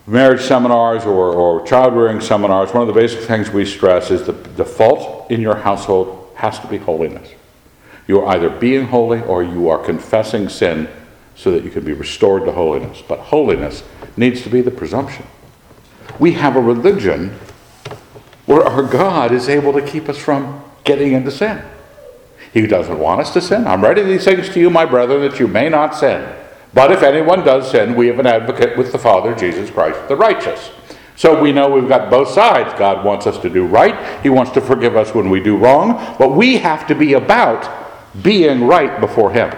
marriage 0.08 0.42
seminars 0.42 1.06
or, 1.06 1.32
or 1.32 1.64
child 1.64 1.94
rearing 1.94 2.20
seminars. 2.20 2.74
One 2.74 2.82
of 2.82 2.88
the 2.88 3.00
basic 3.00 3.20
things 3.20 3.52
we 3.52 3.66
stress 3.66 4.10
is 4.10 4.26
the 4.26 4.34
default 4.34 5.30
in 5.30 5.42
your 5.42 5.58
household 5.58 6.32
has 6.36 6.60
to 6.62 6.68
be 6.68 6.78
holiness. 6.78 7.30
You 8.08 8.22
are 8.22 8.36
either 8.36 8.50
being 8.50 8.88
holy 8.88 9.22
or 9.22 9.44
you 9.44 9.70
are 9.70 9.78
confessing 9.78 10.50
sin 10.50 10.90
so 11.36 11.52
that 11.52 11.64
you 11.64 11.70
can 11.70 11.86
be 11.86 11.94
restored 11.94 12.46
to 12.46 12.52
holiness. 12.52 13.04
But 13.08 13.20
holiness 13.20 13.84
needs 14.18 14.42
to 14.42 14.50
be 14.50 14.62
the 14.62 14.72
presumption. 14.72 15.28
We 16.18 16.32
have 16.32 16.56
a 16.56 16.62
religion 16.62 17.38
where 18.48 18.64
our 18.64 18.82
God 18.82 19.32
is 19.32 19.50
able 19.50 19.74
to 19.74 19.86
keep 19.86 20.10
us 20.10 20.18
from 20.18 20.64
getting 20.84 21.14
into 21.14 21.30
sin. 21.30 21.64
He 22.52 22.66
doesn't 22.66 22.98
want 22.98 23.22
us 23.22 23.34
to 23.34 23.42
sin. 23.42 23.68
I'm 23.68 23.84
writing 23.84 24.08
these 24.08 24.24
things 24.24 24.50
to 24.50 24.60
you, 24.60 24.72
my 24.72 24.86
brethren, 24.86 25.22
that 25.30 25.40
you 25.40 25.48
may 25.48 25.70
not 25.70 25.96
sin. 25.96 26.28
But 26.76 26.92
if 26.92 27.04
anyone 27.04 27.46
does 27.46 27.72
sin, 27.72 27.96
we 27.96 28.08
have 28.08 28.20
an 28.20 28.28
advocate 28.28 28.78
with 28.78 28.92
the 28.92 29.00
Father, 29.00 29.34
Jesus 29.34 29.72
Christ, 29.72 30.10
the 30.10 30.16
righteous. 30.18 30.72
So 31.16 31.42
we 31.42 31.54
know 31.54 31.70
we've 31.70 31.88
got 31.88 32.12
both 32.12 32.28
sides. 32.28 32.78
God 32.78 33.06
wants 33.06 33.26
us 33.26 33.38
to 33.40 33.50
do 33.50 33.66
right, 33.66 34.22
He 34.22 34.30
wants 34.30 34.52
to 34.52 34.62
forgive 34.62 34.98
us 34.98 35.16
when 35.16 35.30
we 35.30 35.40
do 35.40 35.56
wrong, 35.56 36.16
but 36.20 36.34
we 36.34 36.58
have 36.58 36.86
to 36.88 36.94
be 36.94 37.14
about 37.14 37.72
being 38.22 38.68
right 38.68 39.00
before 39.00 39.32
Him. 39.32 39.54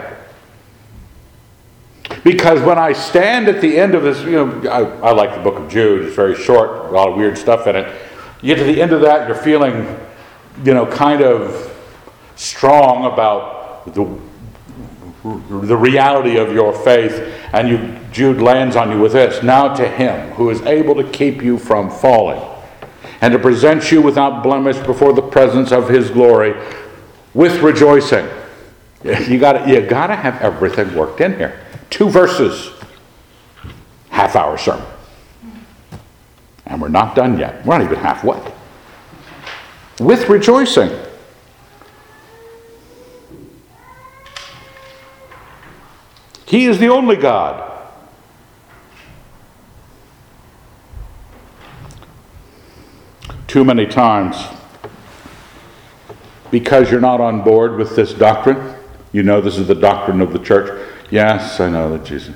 Because 2.23 2.62
when 2.62 2.77
I 2.77 2.93
stand 2.93 3.47
at 3.47 3.62
the 3.62 3.80
end 3.80 3.95
of 3.95 4.03
this, 4.03 4.21
you 4.21 4.34
know, 4.34 4.69
I, 4.69 5.10
I 5.10 5.12
like 5.12 5.34
the 5.34 5.41
book 5.41 5.58
of 5.58 5.67
Jude, 5.69 6.06
it's 6.06 6.15
very 6.15 6.36
short, 6.36 6.69
a 6.86 6.91
lot 6.91 7.10
of 7.10 7.17
weird 7.17 7.36
stuff 7.36 7.65
in 7.65 7.75
it. 7.75 7.95
You 8.43 8.53
get 8.53 8.62
to 8.62 8.71
the 8.71 8.80
end 8.80 8.93
of 8.93 9.01
that, 9.01 9.27
you're 9.27 9.36
feeling, 9.36 9.88
you 10.63 10.75
know, 10.75 10.86
kind 10.86 11.23
of 11.23 11.75
strong 12.36 13.12
about 13.12 13.91
the 13.95 14.03
the 15.49 15.77
reality 15.77 16.37
of 16.37 16.53
your 16.53 16.73
faith, 16.73 17.33
and 17.53 17.69
you, 17.69 17.99
Jude 18.11 18.41
lands 18.41 18.75
on 18.75 18.91
you 18.91 18.99
with 18.99 19.13
this 19.13 19.43
Now 19.43 19.73
to 19.75 19.87
him 19.87 20.31
who 20.31 20.49
is 20.49 20.61
able 20.61 20.95
to 20.95 21.03
keep 21.03 21.41
you 21.41 21.57
from 21.57 21.89
falling, 21.89 22.41
and 23.21 23.33
to 23.33 23.39
present 23.39 23.91
you 23.91 24.01
without 24.01 24.43
blemish 24.43 24.77
before 24.85 25.13
the 25.13 25.21
presence 25.21 25.71
of 25.71 25.89
his 25.89 26.09
glory 26.09 26.53
with 27.33 27.61
rejoicing. 27.61 28.27
You 29.03 29.39
got 29.39 29.67
you 29.67 29.79
got 29.81 30.07
to 30.07 30.15
have 30.15 30.41
everything 30.41 30.93
worked 30.95 31.21
in 31.21 31.37
here. 31.37 31.63
Two 31.89 32.09
verses, 32.09 32.71
half 34.09 34.35
hour 34.35 34.57
sermon. 34.57 34.85
And 36.65 36.81
we're 36.81 36.89
not 36.89 37.15
done 37.15 37.37
yet. 37.37 37.65
We're 37.65 37.77
not 37.77 37.85
even 37.85 37.99
halfway. 37.99 38.41
With 39.99 40.27
rejoicing. 40.27 40.89
He 46.47 46.65
is 46.65 46.79
the 46.79 46.88
only 46.88 47.17
God. 47.17 47.73
Too 53.47 53.65
many 53.65 53.86
times, 53.86 54.38
because 56.49 56.89
you're 56.89 57.01
not 57.01 57.21
on 57.21 57.43
board 57.43 57.77
with 57.77 57.95
this 57.95 58.13
doctrine, 58.13 58.75
you 59.12 59.23
know 59.23 59.41
this 59.41 59.57
is 59.57 59.67
the 59.67 59.75
doctrine 59.75 60.21
of 60.21 60.31
the 60.31 60.39
church. 60.39 60.86
Yes, 61.12 61.60
I 61.60 61.69
know 61.69 61.95
that 61.97 62.05
Jesus. 62.05 62.36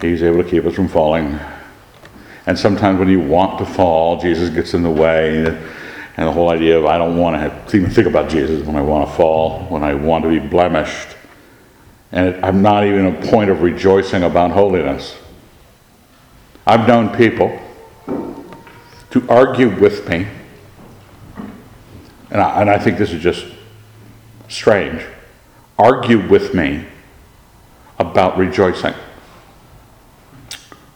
He's 0.00 0.22
able 0.22 0.42
to 0.42 0.48
keep 0.48 0.64
us 0.64 0.74
from 0.74 0.88
falling. 0.88 1.38
And 2.46 2.58
sometimes 2.58 2.98
when 2.98 3.08
you 3.08 3.20
want 3.20 3.58
to 3.58 3.66
fall, 3.66 4.20
Jesus 4.20 4.50
gets 4.50 4.74
in 4.74 4.82
the 4.82 4.90
way. 4.90 5.46
And 6.16 6.28
the 6.28 6.32
whole 6.32 6.50
idea 6.50 6.78
of 6.78 6.86
I 6.86 6.98
don't 6.98 7.16
want 7.16 7.34
to 7.34 7.40
have, 7.40 7.74
even 7.74 7.90
think 7.90 8.06
about 8.06 8.30
Jesus 8.30 8.64
when 8.66 8.76
I 8.76 8.82
want 8.82 9.08
to 9.08 9.16
fall, 9.16 9.64
when 9.66 9.82
I 9.82 9.94
want 9.94 10.24
to 10.24 10.30
be 10.30 10.38
blemished. 10.38 11.15
And 12.12 12.44
I'm 12.44 12.62
not 12.62 12.84
even 12.84 13.06
a 13.06 13.26
point 13.30 13.50
of 13.50 13.62
rejoicing 13.62 14.22
about 14.22 14.52
holiness. 14.52 15.16
I've 16.66 16.86
known 16.88 17.14
people 17.14 17.60
to 19.10 19.28
argue 19.28 19.68
with 19.80 20.08
me, 20.08 20.26
and 22.30 22.40
I, 22.40 22.60
and 22.60 22.70
I 22.70 22.78
think 22.78 22.98
this 22.98 23.12
is 23.12 23.22
just 23.22 23.46
strange, 24.48 25.04
argue 25.78 26.28
with 26.28 26.54
me 26.54 26.86
about 27.98 28.36
rejoicing. 28.36 28.94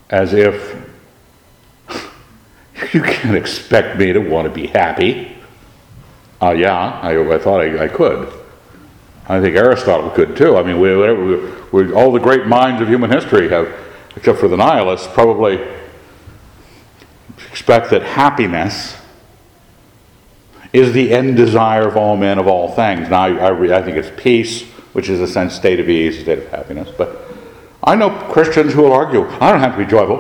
As 0.09 0.33
if 0.33 0.77
you 2.93 3.03
can't 3.03 3.37
expect 3.37 3.99
me 3.99 4.13
to 4.13 4.19
want 4.19 4.47
to 4.47 4.53
be 4.53 4.67
happy. 4.67 5.37
Uh, 6.43 6.51
yeah, 6.53 6.75
I, 6.75 7.35
I 7.35 7.39
thought 7.39 7.61
I, 7.61 7.85
I, 7.85 7.89
could. 7.89 8.33
I 9.31 9.41
think 9.41 9.55
Aristotle 9.55 10.11
could 10.11 10.37
too. 10.37 10.57
I 10.57 10.65
mean, 10.65 10.81
we, 10.81 10.97
we, 10.97 11.53
we, 11.71 11.93
all 11.93 12.11
the 12.11 12.19
great 12.19 12.47
minds 12.47 12.83
of 12.83 12.89
human 12.89 13.13
history 13.13 13.49
have, 13.49 13.73
except 14.17 14.41
for 14.41 14.49
the 14.49 14.57
nihilists, 14.57 15.07
probably 15.07 15.65
expect 17.49 17.91
that 17.91 18.03
happiness 18.03 18.97
is 20.73 20.93
the 20.93 21.13
end 21.13 21.37
desire 21.37 21.87
of 21.87 21.97
all 21.97 22.17
men 22.17 22.41
of 22.41 22.49
all 22.49 22.73
things. 22.75 23.09
Now, 23.09 23.23
I, 23.23 23.51
I, 23.51 23.79
I 23.79 23.83
think 23.83 23.97
it's 23.97 24.11
peace, 24.21 24.65
which 24.95 25.09
is 25.09 25.21
a 25.21 25.29
sense 25.29 25.55
state 25.55 25.79
of 25.79 25.89
ease, 25.89 26.19
state 26.19 26.39
of 26.39 26.49
happiness. 26.49 26.91
But 26.99 27.23
I 27.85 27.95
know 27.95 28.11
Christians 28.33 28.73
who 28.73 28.83
will 28.83 28.93
argue, 28.93 29.29
I 29.41 29.53
don't 29.53 29.61
have 29.61 29.77
to 29.77 29.85
be 29.85 29.89
joyful. 29.89 30.19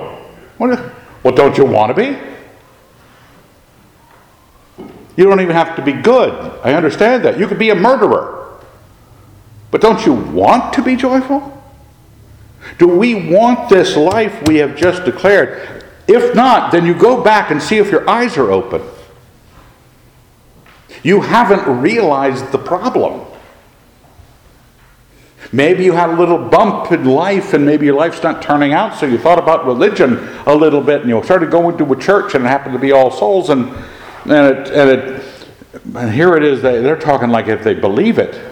Well, 0.58 1.34
don't 1.34 1.58
you 1.58 1.64
want 1.64 1.96
to 1.96 2.00
be? 2.00 2.16
You 5.16 5.24
don't 5.24 5.40
even 5.40 5.56
have 5.56 5.74
to 5.74 5.82
be 5.82 5.94
good. 5.94 6.32
I 6.62 6.74
understand 6.74 7.24
that. 7.24 7.40
You 7.40 7.48
could 7.48 7.58
be 7.58 7.70
a 7.70 7.74
murderer. 7.74 8.39
But 9.70 9.80
don't 9.80 10.04
you 10.04 10.12
want 10.12 10.72
to 10.74 10.82
be 10.82 10.96
joyful? 10.96 11.56
Do 12.78 12.88
we 12.88 13.30
want 13.32 13.68
this 13.68 13.96
life 13.96 14.46
we 14.46 14.56
have 14.56 14.76
just 14.76 15.04
declared? 15.04 15.84
If 16.06 16.34
not, 16.34 16.72
then 16.72 16.86
you 16.86 16.94
go 16.94 17.22
back 17.22 17.50
and 17.50 17.62
see 17.62 17.78
if 17.78 17.90
your 17.90 18.08
eyes 18.08 18.36
are 18.36 18.50
open. 18.50 18.82
You 21.02 21.20
haven't 21.20 21.80
realized 21.80 22.50
the 22.52 22.58
problem. 22.58 23.26
Maybe 25.52 25.84
you 25.84 25.92
had 25.92 26.10
a 26.10 26.16
little 26.16 26.38
bump 26.38 26.92
in 26.92 27.04
life 27.04 27.54
and 27.54 27.64
maybe 27.64 27.86
your 27.86 27.96
life's 27.96 28.22
not 28.22 28.42
turning 28.42 28.72
out, 28.72 28.98
so 28.98 29.06
you 29.06 29.18
thought 29.18 29.38
about 29.38 29.66
religion 29.66 30.28
a 30.46 30.54
little 30.54 30.80
bit 30.80 31.00
and 31.00 31.10
you 31.10 31.22
started 31.24 31.50
going 31.50 31.76
to 31.78 31.92
a 31.92 31.96
church 31.96 32.34
and 32.34 32.44
it 32.44 32.48
happened 32.48 32.72
to 32.74 32.78
be 32.78 32.92
All 32.92 33.10
Souls 33.10 33.50
and 33.50 33.68
and 34.26 34.56
it, 34.56 34.68
and 34.70 34.90
it 34.90 35.46
and 35.94 36.12
here 36.12 36.36
it 36.36 36.42
is, 36.42 36.62
they, 36.62 36.80
they're 36.80 36.96
talking 36.96 37.30
like 37.30 37.46
if 37.46 37.64
they 37.64 37.74
believe 37.74 38.18
it. 38.18 38.49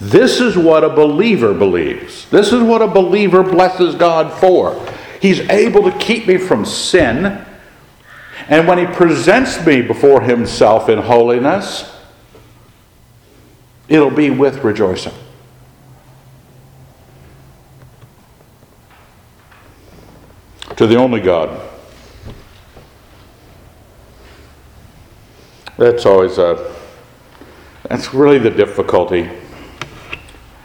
This 0.00 0.40
is 0.40 0.56
what 0.56 0.82
a 0.82 0.88
believer 0.88 1.52
believes. 1.52 2.28
This 2.30 2.52
is 2.52 2.62
what 2.62 2.80
a 2.80 2.86
believer 2.86 3.42
blesses 3.42 3.94
God 3.94 4.32
for. 4.40 4.86
He's 5.20 5.40
able 5.50 5.82
to 5.82 5.96
keep 5.98 6.26
me 6.26 6.38
from 6.38 6.64
sin. 6.64 7.44
And 8.48 8.66
when 8.66 8.78
He 8.78 8.86
presents 8.86 9.64
me 9.64 9.82
before 9.82 10.22
Himself 10.22 10.88
in 10.88 10.98
holiness, 10.98 11.94
it'll 13.88 14.10
be 14.10 14.30
with 14.30 14.64
rejoicing. 14.64 15.12
To 20.76 20.86
the 20.86 20.96
only 20.96 21.20
God 21.20 21.70
That's 25.80 26.04
always 26.04 26.36
a, 26.36 26.74
that's 27.88 28.12
really 28.12 28.36
the 28.36 28.50
difficulty. 28.50 29.30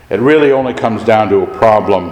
It 0.10 0.20
really 0.20 0.52
only 0.52 0.74
comes 0.74 1.04
down 1.04 1.30
to 1.30 1.44
a 1.44 1.58
problem 1.58 2.12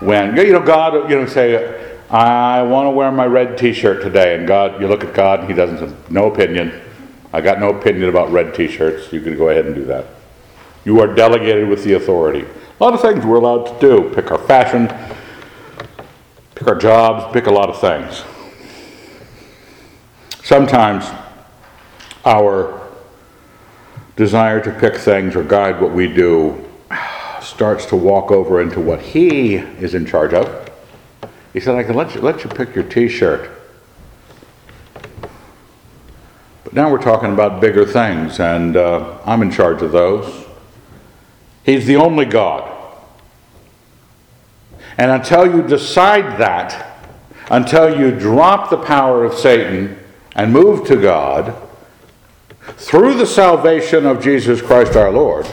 when, 0.00 0.36
you 0.36 0.52
know, 0.52 0.62
God, 0.62 1.10
you 1.10 1.16
know, 1.16 1.26
say, 1.26 1.98
I 2.10 2.62
want 2.62 2.86
to 2.86 2.90
wear 2.90 3.12
my 3.12 3.26
red 3.26 3.58
t 3.58 3.72
shirt 3.72 4.02
today. 4.02 4.36
And 4.36 4.46
God, 4.46 4.80
you 4.80 4.88
look 4.88 5.04
at 5.04 5.12
God, 5.12 5.48
He 5.48 5.54
doesn't 5.54 5.78
have 5.78 6.10
no 6.10 6.32
opinion. 6.32 6.80
I 7.32 7.42
got 7.42 7.60
no 7.60 7.70
opinion 7.70 8.08
about 8.08 8.30
red 8.30 8.54
t 8.54 8.68
shirts. 8.68 9.12
You 9.12 9.20
can 9.20 9.36
go 9.36 9.50
ahead 9.50 9.66
and 9.66 9.74
do 9.74 9.84
that. 9.86 10.06
You 10.84 11.00
are 11.00 11.14
delegated 11.14 11.68
with 11.68 11.84
the 11.84 11.94
authority. 11.94 12.46
A 12.80 12.84
lot 12.84 12.94
of 12.94 13.02
things 13.02 13.26
we're 13.26 13.36
allowed 13.36 13.64
to 13.64 13.80
do 13.80 14.14
pick 14.14 14.30
our 14.30 14.38
fashion, 14.38 14.88
pick 16.54 16.66
our 16.66 16.76
jobs, 16.76 17.30
pick 17.32 17.46
a 17.46 17.50
lot 17.50 17.68
of 17.68 17.78
things. 17.78 18.24
Sometimes 20.42 21.04
our 22.24 22.88
desire 24.16 24.62
to 24.62 24.70
pick 24.70 24.96
things 24.96 25.36
or 25.36 25.44
guide 25.44 25.80
what 25.80 25.92
we 25.92 26.06
do 26.06 26.67
starts 27.42 27.86
to 27.86 27.96
walk 27.96 28.30
over 28.30 28.60
into 28.60 28.80
what 28.80 29.00
he 29.00 29.56
is 29.56 29.94
in 29.94 30.06
charge 30.06 30.32
of. 30.34 30.70
He 31.52 31.60
said, 31.60 31.74
I 31.74 31.82
can 31.82 31.94
let 31.94 32.14
you, 32.14 32.20
let 32.20 32.44
you 32.44 32.50
pick 32.50 32.74
your 32.74 32.84
t 32.84 33.08
shirt. 33.08 33.50
But 36.64 36.72
now 36.74 36.90
we're 36.90 37.02
talking 37.02 37.32
about 37.32 37.60
bigger 37.60 37.86
things, 37.86 38.40
and 38.40 38.76
uh, 38.76 39.18
I'm 39.24 39.42
in 39.42 39.50
charge 39.50 39.82
of 39.82 39.92
those. 39.92 40.46
He's 41.64 41.86
the 41.86 41.96
only 41.96 42.26
God. 42.26 42.74
And 44.98 45.10
until 45.10 45.46
you 45.46 45.62
decide 45.62 46.38
that, 46.38 47.08
until 47.50 47.98
you 47.98 48.10
drop 48.10 48.68
the 48.68 48.76
power 48.76 49.24
of 49.24 49.34
Satan 49.34 49.98
and 50.34 50.52
move 50.52 50.86
to 50.88 50.96
God, 50.96 51.54
through 52.76 53.14
the 53.14 53.26
salvation 53.26 54.04
of 54.04 54.22
Jesus 54.22 54.60
Christ 54.60 54.94
our 54.96 55.10
Lord, 55.10 55.46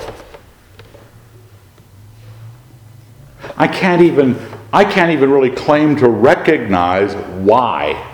I 3.57 3.67
can't 3.67 4.01
even 4.01 4.37
I 4.73 4.83
can't 4.83 5.11
even 5.11 5.31
really 5.31 5.51
claim 5.51 5.95
to 5.97 6.09
recognize 6.09 7.15
why. 7.15 8.11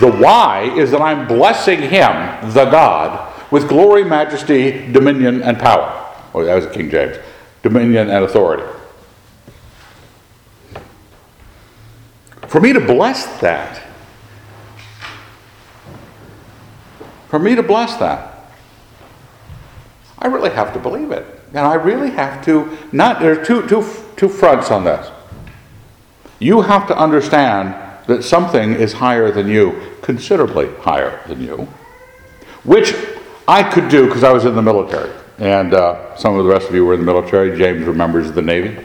The 0.00 0.10
why 0.10 0.62
is 0.76 0.90
that 0.90 1.00
I'm 1.00 1.28
blessing 1.28 1.80
him, 1.80 2.52
the 2.52 2.68
God, 2.70 3.32
with 3.52 3.68
glory, 3.68 4.04
majesty, 4.04 4.90
dominion, 4.92 5.42
and 5.42 5.58
power. 5.58 6.14
Oh, 6.34 6.44
that 6.44 6.54
was 6.54 6.66
King 6.74 6.90
James. 6.90 7.16
Dominion 7.62 8.10
and 8.10 8.24
authority. 8.24 8.64
For 12.48 12.60
me 12.60 12.72
to 12.72 12.80
bless 12.80 13.40
that, 13.40 13.82
For 17.32 17.38
me 17.38 17.54
to 17.54 17.62
bless 17.62 17.96
that, 17.96 18.44
I 20.18 20.26
really 20.26 20.50
have 20.50 20.74
to 20.74 20.78
believe 20.78 21.12
it. 21.12 21.24
And 21.54 21.60
I 21.60 21.76
really 21.76 22.10
have 22.10 22.44
to, 22.44 22.76
not, 22.92 23.20
there 23.20 23.40
are 23.40 23.42
two, 23.42 23.66
two, 23.66 23.82
two 24.16 24.28
fronts 24.28 24.70
on 24.70 24.84
this. 24.84 25.10
You 26.38 26.62
have 26.62 26.86
to 26.88 26.96
understand 26.96 27.74
that 28.06 28.24
something 28.24 28.72
is 28.72 28.94
higher 28.94 29.30
than 29.30 29.48
you, 29.48 29.80
considerably 30.02 30.68
higher 30.80 31.20
than 31.26 31.40
you, 31.40 31.68
which 32.64 32.94
I 33.46 33.62
could 33.62 33.88
do 33.88 34.06
because 34.06 34.24
I 34.24 34.32
was 34.32 34.44
in 34.44 34.54
the 34.54 34.62
military. 34.62 35.12
And 35.38 35.74
uh, 35.74 36.16
some 36.16 36.36
of 36.36 36.44
the 36.44 36.50
rest 36.50 36.68
of 36.68 36.74
you 36.74 36.84
were 36.84 36.94
in 36.94 37.00
the 37.00 37.06
military. 37.06 37.56
James 37.56 37.84
remembers 37.86 38.32
the 38.32 38.42
Navy. 38.42 38.84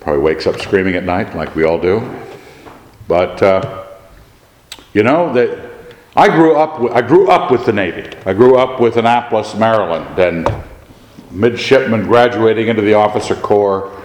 Probably 0.00 0.22
wakes 0.22 0.46
up 0.46 0.60
screaming 0.60 0.94
at 0.94 1.04
night, 1.04 1.34
like 1.36 1.54
we 1.54 1.64
all 1.64 1.78
do. 1.78 2.02
But, 3.06 3.42
uh, 3.42 3.86
you 4.94 5.02
know, 5.02 5.32
that 5.34 5.70
I 6.16 6.28
grew 6.28 6.56
up. 6.56 6.80
I 6.94 7.02
grew 7.02 7.28
up 7.30 7.50
with 7.50 7.66
the 7.66 7.72
Navy. 7.72 8.08
I 8.26 8.32
grew 8.32 8.56
up 8.56 8.80
with 8.80 8.96
Annapolis, 8.96 9.54
Maryland, 9.54 10.18
and 10.18 10.48
midshipmen 11.30 12.06
graduating 12.06 12.68
into 12.68 12.82
the 12.82 12.94
officer 12.94 13.34
corps. 13.34 13.96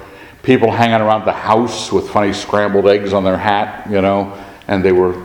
People 0.43 0.71
hanging 0.71 1.01
around 1.01 1.25
the 1.25 1.31
house 1.31 1.91
with 1.91 2.09
funny 2.09 2.31
scrambled 2.31 2.87
eggs 2.87 3.13
on 3.13 3.23
their 3.23 3.37
hat, 3.37 3.89
you 3.89 4.01
know, 4.01 4.31
and 4.67 4.83
they 4.83 4.91
were. 4.91 5.15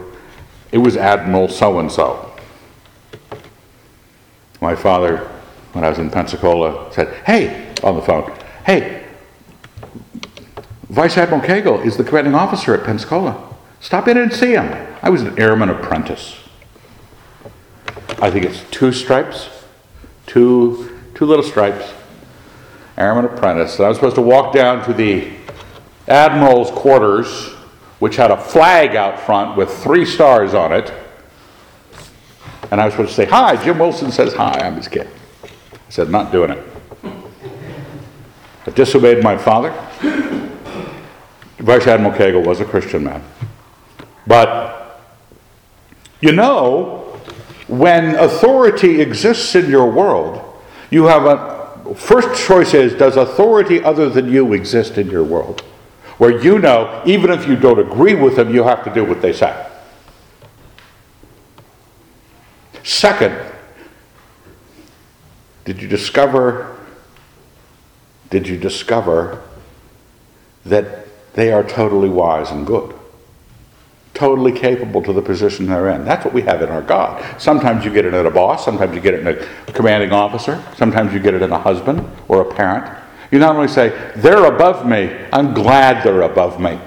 It 0.72 0.78
was 0.78 0.96
Admiral 0.96 1.48
so 1.48 1.78
and 1.78 1.90
so. 1.92 2.32
My 4.60 4.74
father, 4.74 5.28
when 5.72 5.84
I 5.84 5.88
was 5.88 5.98
in 5.98 6.10
Pensacola, 6.10 6.92
said, 6.92 7.08
"Hey," 7.26 7.66
on 7.82 7.96
the 7.96 8.02
phone, 8.02 8.32
"Hey, 8.64 9.04
Vice 10.88 11.18
Admiral 11.18 11.42
Cagle 11.42 11.84
is 11.84 11.96
the 11.96 12.04
commanding 12.04 12.34
officer 12.34 12.74
at 12.74 12.84
Pensacola. 12.84 13.36
Stop 13.80 14.08
in 14.08 14.16
and 14.16 14.32
see 14.32 14.52
him." 14.52 14.74
I 15.02 15.10
was 15.10 15.22
an 15.22 15.38
airman 15.38 15.68
apprentice. 15.68 16.36
I 18.22 18.30
think 18.30 18.44
it's 18.44 18.62
two 18.70 18.92
stripes, 18.92 19.48
two, 20.26 20.89
two 21.20 21.26
little 21.26 21.44
stripes, 21.44 21.92
airman 22.96 23.26
apprentice. 23.26 23.76
And 23.76 23.84
I 23.84 23.88
was 23.90 23.98
supposed 23.98 24.14
to 24.14 24.22
walk 24.22 24.54
down 24.54 24.82
to 24.86 24.94
the 24.94 25.30
admiral's 26.08 26.70
quarters, 26.70 27.48
which 27.98 28.16
had 28.16 28.30
a 28.30 28.38
flag 28.38 28.96
out 28.96 29.20
front 29.20 29.54
with 29.54 29.70
three 29.70 30.06
stars 30.06 30.54
on 30.54 30.72
it. 30.72 30.90
And 32.70 32.80
I 32.80 32.86
was 32.86 32.94
supposed 32.94 33.10
to 33.10 33.16
say, 33.16 33.26
Hi, 33.26 33.62
Jim 33.62 33.78
Wilson 33.78 34.10
says 34.10 34.32
hi. 34.32 34.60
I'm 34.62 34.76
his 34.76 34.88
kid. 34.88 35.08
I 35.44 35.90
said, 35.90 36.08
Not 36.08 36.32
doing 36.32 36.52
it. 36.52 36.66
I 38.66 38.70
disobeyed 38.70 39.22
my 39.22 39.36
father. 39.36 39.72
Vice 41.58 41.86
Admiral 41.86 42.14
Cagle 42.14 42.46
was 42.46 42.60
a 42.60 42.64
Christian 42.64 43.04
man. 43.04 43.22
But, 44.26 45.02
you 46.22 46.32
know, 46.32 47.20
when 47.68 48.14
authority 48.14 49.02
exists 49.02 49.54
in 49.54 49.68
your 49.68 49.90
world, 49.90 50.46
you 50.90 51.04
have 51.04 51.24
a 51.24 51.94
first 51.94 52.46
choice 52.46 52.74
is 52.74 52.94
does 52.94 53.16
authority 53.16 53.82
other 53.82 54.08
than 54.08 54.30
you 54.30 54.52
exist 54.52 54.98
in 54.98 55.08
your 55.08 55.24
world? 55.24 55.62
Where 56.18 56.40
you 56.42 56.58
know, 56.58 57.02
even 57.06 57.30
if 57.30 57.46
you 57.48 57.56
don't 57.56 57.78
agree 57.78 58.14
with 58.14 58.36
them, 58.36 58.54
you 58.54 58.62
have 58.62 58.84
to 58.84 58.92
do 58.92 59.04
what 59.04 59.22
they 59.22 59.32
say. 59.32 59.66
Second, 62.82 63.36
did 65.64 65.80
you 65.80 65.88
discover 65.88 66.76
did 68.30 68.46
you 68.46 68.56
discover 68.56 69.42
that 70.64 71.06
they 71.34 71.52
are 71.52 71.64
totally 71.64 72.08
wise 72.08 72.50
and 72.50 72.66
good? 72.66 72.94
Totally 74.20 74.52
capable 74.52 75.02
to 75.04 75.14
the 75.14 75.22
position 75.22 75.64
they're 75.64 75.88
in. 75.88 76.04
That's 76.04 76.26
what 76.26 76.34
we 76.34 76.42
have 76.42 76.60
in 76.60 76.68
our 76.68 76.82
God. 76.82 77.40
Sometimes 77.40 77.86
you 77.86 77.90
get 77.90 78.04
it 78.04 78.12
in 78.12 78.26
a 78.26 78.30
boss, 78.30 78.62
sometimes 78.62 78.94
you 78.94 79.00
get 79.00 79.14
it 79.14 79.20
in 79.20 79.28
a 79.28 79.72
commanding 79.72 80.12
officer, 80.12 80.62
sometimes 80.76 81.14
you 81.14 81.20
get 81.20 81.32
it 81.32 81.40
in 81.40 81.50
a 81.50 81.58
husband 81.58 82.06
or 82.28 82.42
a 82.42 82.54
parent. 82.54 83.02
You 83.30 83.38
not 83.38 83.56
only 83.56 83.68
say, 83.68 84.12
they're 84.16 84.44
above 84.44 84.86
me, 84.86 85.10
I'm 85.32 85.54
glad 85.54 86.04
they're 86.04 86.20
above 86.20 86.60
me. 86.60 86.78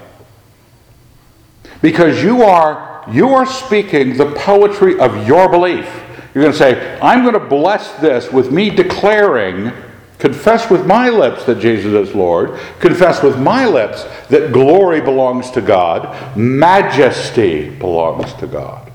Because 1.82 2.22
you 2.22 2.44
are 2.44 3.04
you 3.10 3.30
are 3.30 3.46
speaking 3.46 4.16
the 4.16 4.30
poetry 4.36 5.00
of 5.00 5.26
your 5.26 5.48
belief. 5.48 5.86
You're 6.34 6.44
going 6.44 6.52
to 6.52 6.58
say, 6.58 7.00
I'm 7.00 7.22
going 7.22 7.34
to 7.34 7.48
bless 7.48 7.94
this 7.94 8.30
with 8.30 8.52
me 8.52 8.70
declaring 8.70 9.72
Confess 10.18 10.70
with 10.70 10.86
my 10.86 11.08
lips 11.08 11.44
that 11.44 11.60
Jesus 11.60 11.92
is 12.08 12.14
Lord. 12.14 12.58
Confess 12.78 13.22
with 13.22 13.38
my 13.38 13.66
lips 13.66 14.04
that 14.28 14.52
glory 14.52 15.00
belongs 15.00 15.50
to 15.50 15.60
God, 15.60 16.36
majesty 16.36 17.70
belongs 17.70 18.32
to 18.34 18.46
God. 18.46 18.90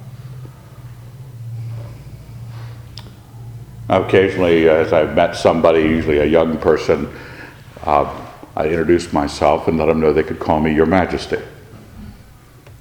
Occasionally, 3.89 4.69
as 4.69 4.93
I've 4.93 5.15
met 5.15 5.35
somebody, 5.35 5.81
usually 5.81 6.19
a 6.19 6.25
young 6.25 6.57
person, 6.57 7.11
uh, 7.83 8.27
I 8.55 8.67
introduce 8.67 9.11
myself 9.11 9.67
and 9.67 9.77
let 9.77 9.87
them 9.87 9.99
know 9.99 10.13
they 10.13 10.23
could 10.23 10.39
call 10.39 10.59
me 10.59 10.73
Your 10.73 10.85
Majesty. 10.85 11.39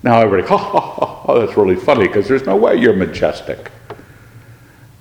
Now 0.03 0.20
everybody, 0.20 0.48
ha 0.48 0.57
ha 0.57 0.81
ha, 0.81 1.35
that's 1.35 1.57
really 1.57 1.77
funny 1.77 2.07
because 2.07 2.29
there's 2.29 2.46
no 2.46 2.57
way 2.57 2.77
you're 2.77 2.94
majestic. 2.94 3.70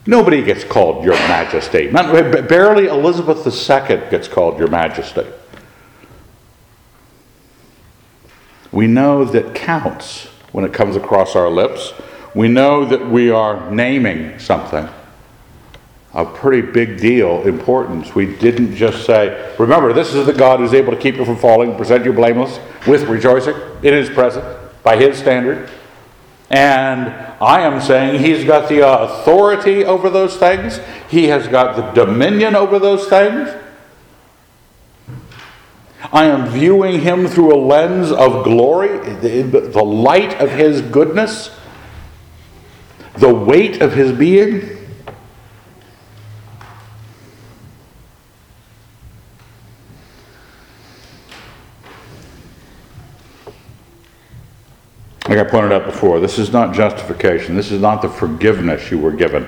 Nobody 0.07 0.41
gets 0.41 0.63
called 0.63 1.03
Your 1.03 1.13
Majesty. 1.13 1.91
Not, 1.91 2.11
barely 2.47 2.87
Elizabeth 2.87 3.45
II 3.45 4.09
gets 4.09 4.29
called 4.29 4.57
Your 4.57 4.69
Majesty. 4.69 5.25
We 8.71 8.87
know 8.87 9.25
that 9.25 9.53
counts 9.53 10.27
when 10.53 10.63
it 10.63 10.73
comes 10.73 10.95
across 10.95 11.35
our 11.35 11.49
lips. 11.49 11.93
We 12.33 12.47
know 12.47 12.85
that 12.85 13.09
we 13.09 13.29
are 13.29 13.69
naming 13.69 14.39
something 14.39 14.87
a 16.13 16.25
pretty 16.25 16.61
big 16.71 16.99
deal, 16.99 17.43
importance. 17.43 18.15
We 18.15 18.35
didn't 18.37 18.75
just 18.75 19.05
say, 19.05 19.53
remember, 19.59 19.93
this 19.93 20.15
is 20.15 20.25
the 20.25 20.33
God 20.33 20.59
who's 20.59 20.73
able 20.73 20.91
to 20.91 20.99
keep 20.99 21.15
you 21.15 21.25
from 21.25 21.37
falling, 21.37 21.75
present 21.75 22.05
you 22.05 22.13
blameless 22.13 22.59
with 22.87 23.03
rejoicing 23.03 23.55
in 23.83 23.93
his 23.93 24.09
presence 24.09 24.45
by 24.83 24.97
his 24.97 25.17
standard. 25.17 25.69
And 26.49 27.26
I 27.39 27.61
am 27.61 27.81
saying 27.81 28.21
he's 28.21 28.45
got 28.45 28.67
the 28.67 28.87
authority 28.87 29.85
over 29.85 30.09
those 30.09 30.37
things, 30.37 30.79
he 31.09 31.25
has 31.25 31.47
got 31.47 31.75
the 31.75 32.05
dominion 32.05 32.55
over 32.55 32.79
those 32.79 33.07
things. 33.07 33.49
I 36.11 36.25
am 36.25 36.47
viewing 36.47 37.01
him 37.01 37.27
through 37.27 37.53
a 37.53 37.59
lens 37.59 38.11
of 38.11 38.43
glory, 38.43 38.97
the, 38.97 39.83
light 39.83 40.39
of 40.39 40.51
his 40.51 40.81
goodness, 40.81 41.51
the 43.15 43.33
weight 43.33 43.81
of 43.81 43.93
his 43.93 44.11
being. 44.11 44.76
Like 55.27 55.39
I 55.39 55.43
pointed 55.43 55.73
out 55.73 55.85
before, 55.85 56.21
this 56.21 56.39
is 56.39 56.53
not 56.53 56.73
justification. 56.73 57.57
This 57.57 57.69
is 57.69 57.81
not 57.81 58.01
the 58.01 58.07
forgiveness 58.07 58.89
you 58.89 58.97
were 58.97 59.11
given 59.11 59.45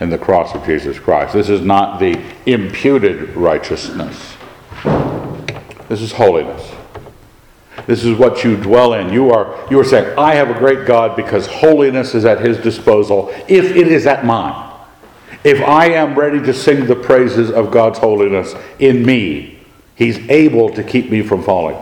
in 0.00 0.08
the 0.08 0.16
cross 0.16 0.54
of 0.54 0.64
Jesus 0.64 0.98
Christ. 0.98 1.34
This 1.34 1.50
is 1.50 1.60
not 1.60 2.00
the 2.00 2.18
imputed 2.46 3.36
righteousness. 3.36 4.36
This 5.90 6.00
is 6.00 6.12
holiness. 6.12 6.72
This 7.86 8.04
is 8.04 8.16
what 8.16 8.42
you 8.42 8.56
dwell 8.56 8.94
in. 8.94 9.12
You 9.12 9.30
are, 9.30 9.66
you 9.70 9.78
are 9.78 9.84
saying, 9.84 10.18
I 10.18 10.34
have 10.34 10.48
a 10.48 10.58
great 10.58 10.86
God 10.86 11.14
because 11.14 11.46
holiness 11.46 12.14
is 12.14 12.24
at 12.24 12.40
his 12.40 12.56
disposal 12.58 13.28
if 13.48 13.76
it 13.76 13.88
is 13.88 14.06
at 14.06 14.24
mine. 14.24 14.64
If 15.44 15.60
I 15.60 15.90
am 15.90 16.18
ready 16.18 16.40
to 16.40 16.54
sing 16.54 16.86
the 16.86 16.96
praises 16.96 17.50
of 17.50 17.70
God's 17.70 17.98
holiness 17.98 18.54
in 18.78 19.04
me, 19.04 19.58
he's 19.94 20.18
able 20.30 20.70
to 20.70 20.82
keep 20.82 21.10
me 21.10 21.22
from 21.22 21.42
falling. 21.42 21.76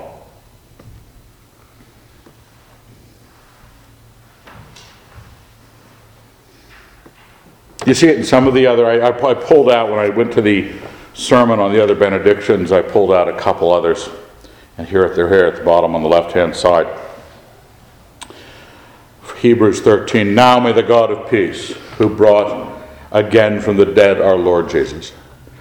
You 7.87 7.94
see 7.94 8.09
it 8.09 8.18
in 8.18 8.25
some 8.25 8.49
of 8.49 8.55
the 8.55 8.66
other, 8.66 8.85
I, 8.85 9.09
I 9.09 9.35
pulled 9.35 9.70
out 9.70 9.90
when 9.90 10.01
I 10.01 10.09
went 10.09 10.33
to 10.33 10.42
the 10.42 10.72
sermon 11.14 11.61
on 11.61 11.72
the 11.72 11.81
other 11.81 11.94
benedictions, 11.94 12.72
I 12.72 12.83
pulled 12.83 13.12
out 13.12 13.29
a 13.29 13.38
couple 13.38 13.72
others. 13.72 14.09
And 14.77 14.87
here 14.88 15.09
they're 15.14 15.29
here 15.29 15.46
at 15.46 15.57
the 15.57 15.64
bottom 15.64 15.94
on 15.94 16.03
the 16.03 16.09
left 16.09 16.33
hand 16.33 16.55
side. 16.55 16.87
Hebrews 19.38 19.81
13 19.83 20.35
Now 20.35 20.59
may 20.59 20.72
the 20.72 20.83
God 20.83 21.12
of 21.12 21.31
peace, 21.31 21.75
who 21.99 22.09
brought 22.09 22.83
again 23.12 23.61
from 23.61 23.77
the 23.77 23.87
dead 23.87 24.20
our 24.20 24.37
Lord 24.37 24.68
Jesus, 24.68 25.12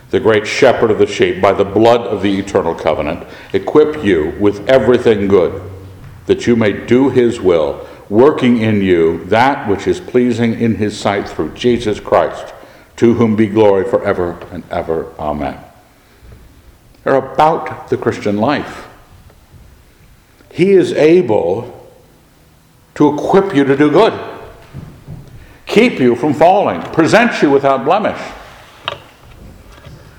the 0.10 0.20
great 0.20 0.48
shepherd 0.48 0.90
of 0.90 0.98
the 0.98 1.08
sheep, 1.08 1.40
by 1.42 1.54
the 1.54 1.64
blood 1.64 2.02
of 2.02 2.22
the 2.24 2.40
eternal 2.40 2.74
covenant, 2.74 3.28
equip 3.54 4.04
you 4.04 4.36
with 4.40 4.68
everything 4.68 5.28
good, 5.28 5.62
that 6.26 6.48
you 6.48 6.56
may 6.56 6.74
do 6.86 7.10
his 7.10 7.40
will 7.40 7.88
working 8.10 8.58
in 8.58 8.82
you 8.82 9.24
that 9.26 9.68
which 9.68 9.88
is 9.88 10.00
pleasing 10.00 10.60
in 10.60 10.76
his 10.76 10.98
sight 10.98 11.28
through 11.28 11.54
Jesus 11.54 12.00
Christ, 12.00 12.54
to 12.98 13.14
whom 13.16 13.36
be 13.36 13.48
glory 13.48 13.90
forever 13.90 14.40
and 14.52 14.64
ever. 14.70 15.12
Amen. 15.20 15.60
They're 17.04 17.16
about 17.16 17.90
the 17.90 17.98
Christian 17.98 18.38
life. 18.38 18.88
He 20.52 20.72
is 20.72 20.94
able 20.94 21.90
to 22.96 23.14
equip 23.14 23.56
you 23.56 23.64
to 23.66 23.76
do 23.76 23.92
good, 23.92 24.14
keep 25.66 26.00
you 26.00 26.16
from 26.16 26.34
falling, 26.34 26.82
present 26.94 27.42
you 27.42 27.52
without 27.52 27.84
blemish. 27.84 28.22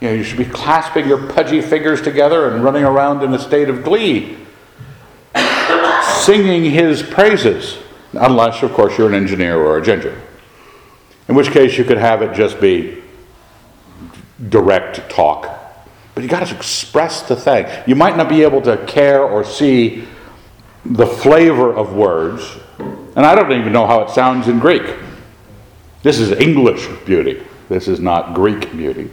You 0.00 0.08
know, 0.08 0.14
you 0.14 0.24
should 0.24 0.38
be 0.38 0.44
clasping 0.44 1.08
your 1.08 1.32
pudgy 1.32 1.62
fingers 1.62 2.02
together 2.02 2.50
and 2.50 2.62
running 2.62 2.84
around 2.84 3.22
in 3.22 3.32
a 3.32 3.38
state 3.38 3.70
of 3.70 3.82
glee 3.82 4.36
singing 6.26 6.64
his 6.64 7.04
praises, 7.04 7.78
unless, 8.12 8.60
of 8.64 8.72
course, 8.72 8.98
you're 8.98 9.06
an 9.06 9.14
engineer 9.14 9.56
or 9.56 9.78
a 9.78 9.82
ginger. 9.82 10.20
In 11.28 11.36
which 11.36 11.50
case, 11.50 11.78
you 11.78 11.84
could 11.84 11.98
have 11.98 12.20
it 12.20 12.34
just 12.34 12.60
be 12.60 13.00
direct 14.48 15.08
talk. 15.08 15.48
But 16.14 16.24
you 16.24 16.28
got 16.28 16.44
to 16.44 16.56
express 16.56 17.22
the 17.22 17.36
thing. 17.36 17.66
You 17.86 17.94
might 17.94 18.16
not 18.16 18.28
be 18.28 18.42
able 18.42 18.60
to 18.62 18.76
care 18.86 19.22
or 19.22 19.44
see 19.44 20.08
the 20.84 21.06
flavor 21.06 21.72
of 21.72 21.94
words, 21.94 22.56
and 22.78 23.24
I 23.24 23.36
don't 23.36 23.52
even 23.52 23.72
know 23.72 23.86
how 23.86 24.00
it 24.00 24.10
sounds 24.10 24.48
in 24.48 24.58
Greek. 24.58 24.96
This 26.02 26.18
is 26.18 26.32
English 26.32 26.88
beauty, 27.04 27.40
this 27.68 27.86
is 27.86 28.00
not 28.00 28.34
Greek 28.34 28.72
beauty. 28.72 29.10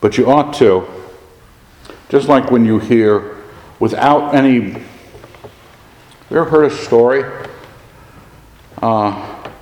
But 0.00 0.16
you 0.16 0.30
ought 0.30 0.54
to 0.54 0.99
just 2.10 2.28
like 2.28 2.50
when 2.50 2.64
you 2.64 2.78
hear, 2.78 3.36
without 3.78 4.34
any. 4.34 4.56
You 6.28 6.36
ever 6.36 6.44
heard 6.44 6.64
a 6.64 6.76
story 6.76 7.24
uh, 8.82 9.12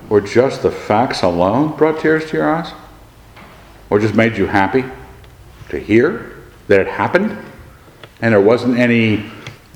where 0.08 0.20
just 0.20 0.62
the 0.62 0.70
facts 0.70 1.22
alone 1.22 1.76
brought 1.76 2.00
tears 2.00 2.28
to 2.30 2.36
your 2.38 2.52
eyes? 2.52 2.72
Or 3.90 3.98
just 3.98 4.14
made 4.14 4.36
you 4.36 4.46
happy 4.46 4.84
to 5.70 5.78
hear 5.78 6.36
that 6.66 6.80
it 6.80 6.88
happened? 6.88 7.38
And 8.20 8.32
there 8.32 8.40
wasn't 8.40 8.78
any, 8.78 9.24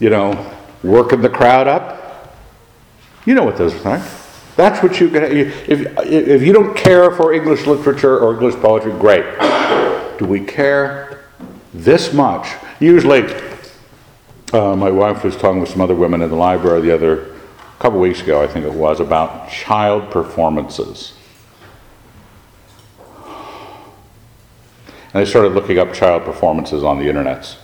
you 0.01 0.11
know, 0.11 0.55
working 0.83 1.21
the 1.21 1.31
crowd 1.31 1.69
up? 1.69 2.37
You 3.25 3.35
know 3.35 3.45
what 3.45 3.57
those 3.57 3.75
are 3.75 3.99
like. 3.99 4.11
That's 4.57 4.83
what 4.83 5.01
you 5.01 5.09
get. 5.09 5.33
If, 5.33 5.69
if 5.69 6.43
you 6.43 6.53
don't 6.53 6.77
care 6.77 7.11
for 7.11 7.33
English 7.33 7.67
literature 7.67 8.19
or 8.19 8.35
English 8.35 8.57
poetry, 8.57 8.93
great. 8.93 9.25
Do 10.19 10.27
we 10.27 10.41
care 10.41 11.12
this 11.75 12.13
much. 12.13 12.49
Usually, 12.81 13.25
uh, 14.53 14.77
my 14.77 14.91
wife 14.91 15.25
was 15.25 15.37
talking 15.37 15.61
with 15.61 15.71
some 15.71 15.81
other 15.81 15.95
women 15.95 16.23
in 16.23 16.31
the 16.31 16.37
library 16.37 16.81
the 16.83 16.95
other 16.95 17.33
couple 17.83 17.99
weeks 17.99 18.23
ago, 18.23 18.41
I 18.41 18.47
think 18.47 18.65
it 18.65 18.73
was, 18.73 19.01
about 19.01 19.51
child 19.51 20.09
performances. 20.13 21.15
And 25.13 25.15
they 25.15 25.25
started 25.25 25.55
looking 25.55 25.81
up 25.81 25.93
child 25.93 26.23
performances 26.25 26.85
on 26.85 27.01
the 27.01 27.07
internets. 27.07 27.57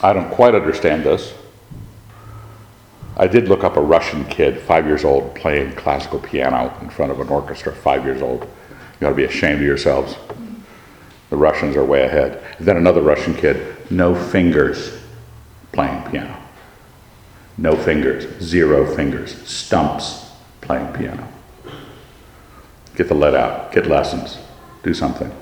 I 0.00 0.12
don't 0.12 0.30
quite 0.30 0.54
understand 0.54 1.02
this. 1.02 1.34
I 3.16 3.26
did 3.26 3.48
look 3.48 3.64
up 3.64 3.76
a 3.76 3.80
Russian 3.80 4.24
kid, 4.26 4.60
five 4.60 4.86
years 4.86 5.04
old, 5.04 5.34
playing 5.34 5.72
classical 5.72 6.20
piano 6.20 6.72
in 6.82 6.88
front 6.88 7.10
of 7.10 7.18
an 7.18 7.30
orchestra, 7.30 7.74
five 7.74 8.04
years 8.04 8.22
old. 8.22 8.46
You 9.00 9.08
ought 9.08 9.10
to 9.10 9.16
be 9.16 9.24
ashamed 9.24 9.56
of 9.56 9.66
yourselves. 9.66 10.14
The 11.32 11.38
Russians 11.38 11.76
are 11.76 11.84
way 11.84 12.02
ahead. 12.02 12.42
Then 12.60 12.76
another 12.76 13.00
Russian 13.00 13.34
kid, 13.34 13.74
no 13.90 14.14
fingers, 14.14 15.00
playing 15.72 16.02
piano. 16.10 16.36
No 17.56 17.74
fingers, 17.74 18.26
zero 18.42 18.84
fingers, 18.94 19.42
stumps 19.48 20.30
playing 20.60 20.92
piano. 20.92 21.26
Get 22.96 23.08
the 23.08 23.14
lead 23.14 23.34
out, 23.34 23.72
get 23.72 23.86
lessons, 23.86 24.36
do 24.82 24.92
something. 24.92 25.32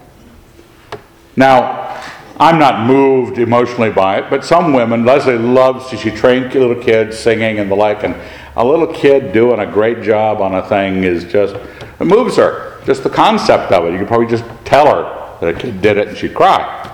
Now, 1.34 2.00
I'm 2.38 2.60
not 2.60 2.86
moved 2.86 3.38
emotionally 3.38 3.90
by 3.90 4.18
it, 4.18 4.30
but 4.30 4.44
some 4.44 4.72
women, 4.72 5.04
Leslie 5.04 5.38
loves, 5.38 5.90
to, 5.90 5.96
she 5.96 6.12
trained 6.12 6.54
little 6.54 6.80
kids 6.80 7.18
singing 7.18 7.58
and 7.58 7.68
the 7.68 7.74
like, 7.74 8.04
and 8.04 8.14
a 8.54 8.64
little 8.64 8.86
kid 8.86 9.32
doing 9.32 9.58
a 9.58 9.66
great 9.66 10.02
job 10.04 10.40
on 10.40 10.54
a 10.54 10.68
thing 10.68 11.02
is 11.02 11.24
just, 11.24 11.56
it 11.56 12.04
moves 12.04 12.36
her. 12.36 12.80
Just 12.84 13.02
the 13.02 13.10
concept 13.10 13.72
of 13.72 13.86
it. 13.86 13.92
You 13.92 13.98
could 13.98 14.06
probably 14.06 14.28
just 14.28 14.44
tell 14.64 14.86
her 14.86 15.19
that 15.40 15.56
a 15.56 15.58
kid 15.58 15.82
did 15.82 15.96
it 15.96 16.08
and 16.08 16.16
she 16.16 16.28
cried. 16.28 16.90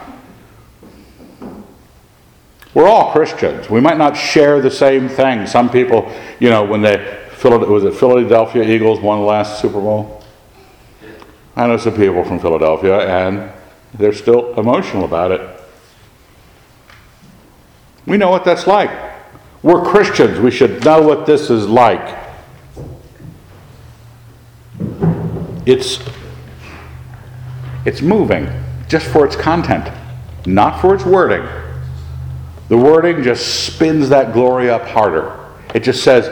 We're 2.74 2.88
all 2.88 3.12
Christians. 3.12 3.70
We 3.70 3.80
might 3.80 3.96
not 3.96 4.16
share 4.16 4.60
the 4.60 4.70
same 4.70 5.08
thing. 5.08 5.46
Some 5.46 5.70
people, 5.70 6.12
you 6.40 6.50
know, 6.50 6.62
when 6.64 6.82
they, 6.82 6.96
was 7.42 7.84
it 7.84 7.94
Philadelphia 7.94 8.62
Eagles 8.64 9.00
won 9.00 9.20
the 9.20 9.24
last 9.24 9.60
Super 9.60 9.80
Bowl? 9.80 10.22
I 11.56 11.66
know 11.66 11.78
some 11.78 11.94
people 11.96 12.22
from 12.22 12.38
Philadelphia, 12.38 12.98
and 12.98 13.50
they're 13.94 14.12
still 14.12 14.52
emotional 14.60 15.06
about 15.06 15.32
it. 15.32 15.40
We 18.04 18.18
know 18.18 18.28
what 18.28 18.44
that's 18.44 18.66
like. 18.66 18.90
We're 19.62 19.82
Christians. 19.82 20.38
We 20.38 20.50
should 20.50 20.84
know 20.84 21.00
what 21.00 21.24
this 21.24 21.48
is 21.48 21.66
like. 21.66 22.18
It's, 25.64 25.98
it's 27.86 28.02
moving 28.02 28.48
just 28.88 29.06
for 29.06 29.24
its 29.24 29.36
content, 29.36 29.90
not 30.44 30.80
for 30.80 30.94
its 30.94 31.04
wording. 31.04 31.46
The 32.68 32.76
wording 32.76 33.22
just 33.22 33.64
spins 33.64 34.08
that 34.08 34.32
glory 34.32 34.68
up 34.68 34.82
harder. 34.82 35.38
It 35.72 35.84
just 35.84 36.02
says, 36.02 36.26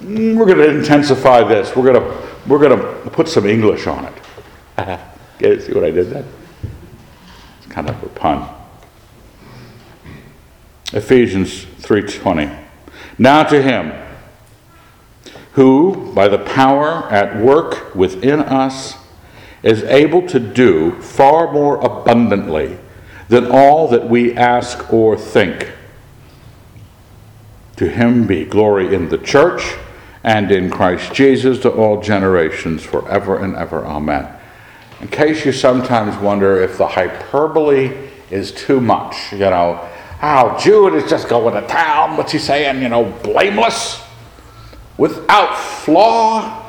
mm, 0.00 0.36
we're 0.36 0.44
going 0.44 0.58
to 0.58 0.68
intensify 0.68 1.42
this. 1.48 1.74
We're 1.74 1.92
going 1.92 2.02
to, 2.02 2.28
we're 2.46 2.58
going 2.58 2.78
to 2.78 3.10
put 3.10 3.26
some 3.26 3.46
English 3.46 3.86
on 3.86 4.04
it. 4.04 5.60
See 5.62 5.72
what 5.72 5.84
I 5.84 5.90
did 5.90 6.10
there? 6.10 6.24
It's 7.58 7.66
kind 7.72 7.88
of 7.88 8.02
a 8.02 8.08
pun. 8.08 8.54
Ephesians 10.92 11.64
3:20. 11.64 12.64
Now 13.18 13.42
to 13.44 13.62
him 13.62 13.92
who 15.52 16.12
by 16.12 16.28
the 16.28 16.38
power 16.38 17.10
at 17.10 17.36
work 17.36 17.94
within 17.94 18.40
us 18.40 18.97
is 19.62 19.82
able 19.84 20.26
to 20.28 20.38
do 20.38 20.92
far 21.00 21.52
more 21.52 21.76
abundantly 21.78 22.78
than 23.28 23.50
all 23.50 23.88
that 23.88 24.08
we 24.08 24.34
ask 24.36 24.92
or 24.92 25.16
think. 25.16 25.72
To 27.76 27.88
him 27.88 28.26
be 28.26 28.44
glory 28.44 28.94
in 28.94 29.08
the 29.08 29.18
church 29.18 29.76
and 30.24 30.50
in 30.50 30.70
Christ 30.70 31.12
Jesus 31.14 31.60
to 31.60 31.70
all 31.70 32.00
generations 32.00 32.82
forever 32.82 33.38
and 33.38 33.54
ever. 33.54 33.86
Amen. 33.86 34.34
In 35.00 35.08
case 35.08 35.44
you 35.44 35.52
sometimes 35.52 36.16
wonder 36.16 36.60
if 36.60 36.76
the 36.76 36.88
hyperbole 36.88 38.10
is 38.30 38.50
too 38.50 38.80
much, 38.80 39.32
you 39.32 39.38
know, 39.38 39.88
how 40.18 40.58
Jude 40.58 40.94
is 40.94 41.08
just 41.08 41.28
going 41.28 41.54
to 41.54 41.66
town. 41.68 42.16
What's 42.16 42.32
he 42.32 42.38
saying? 42.38 42.82
You 42.82 42.88
know, 42.88 43.04
blameless, 43.22 44.02
without 44.96 45.56
flaw, 45.56 46.67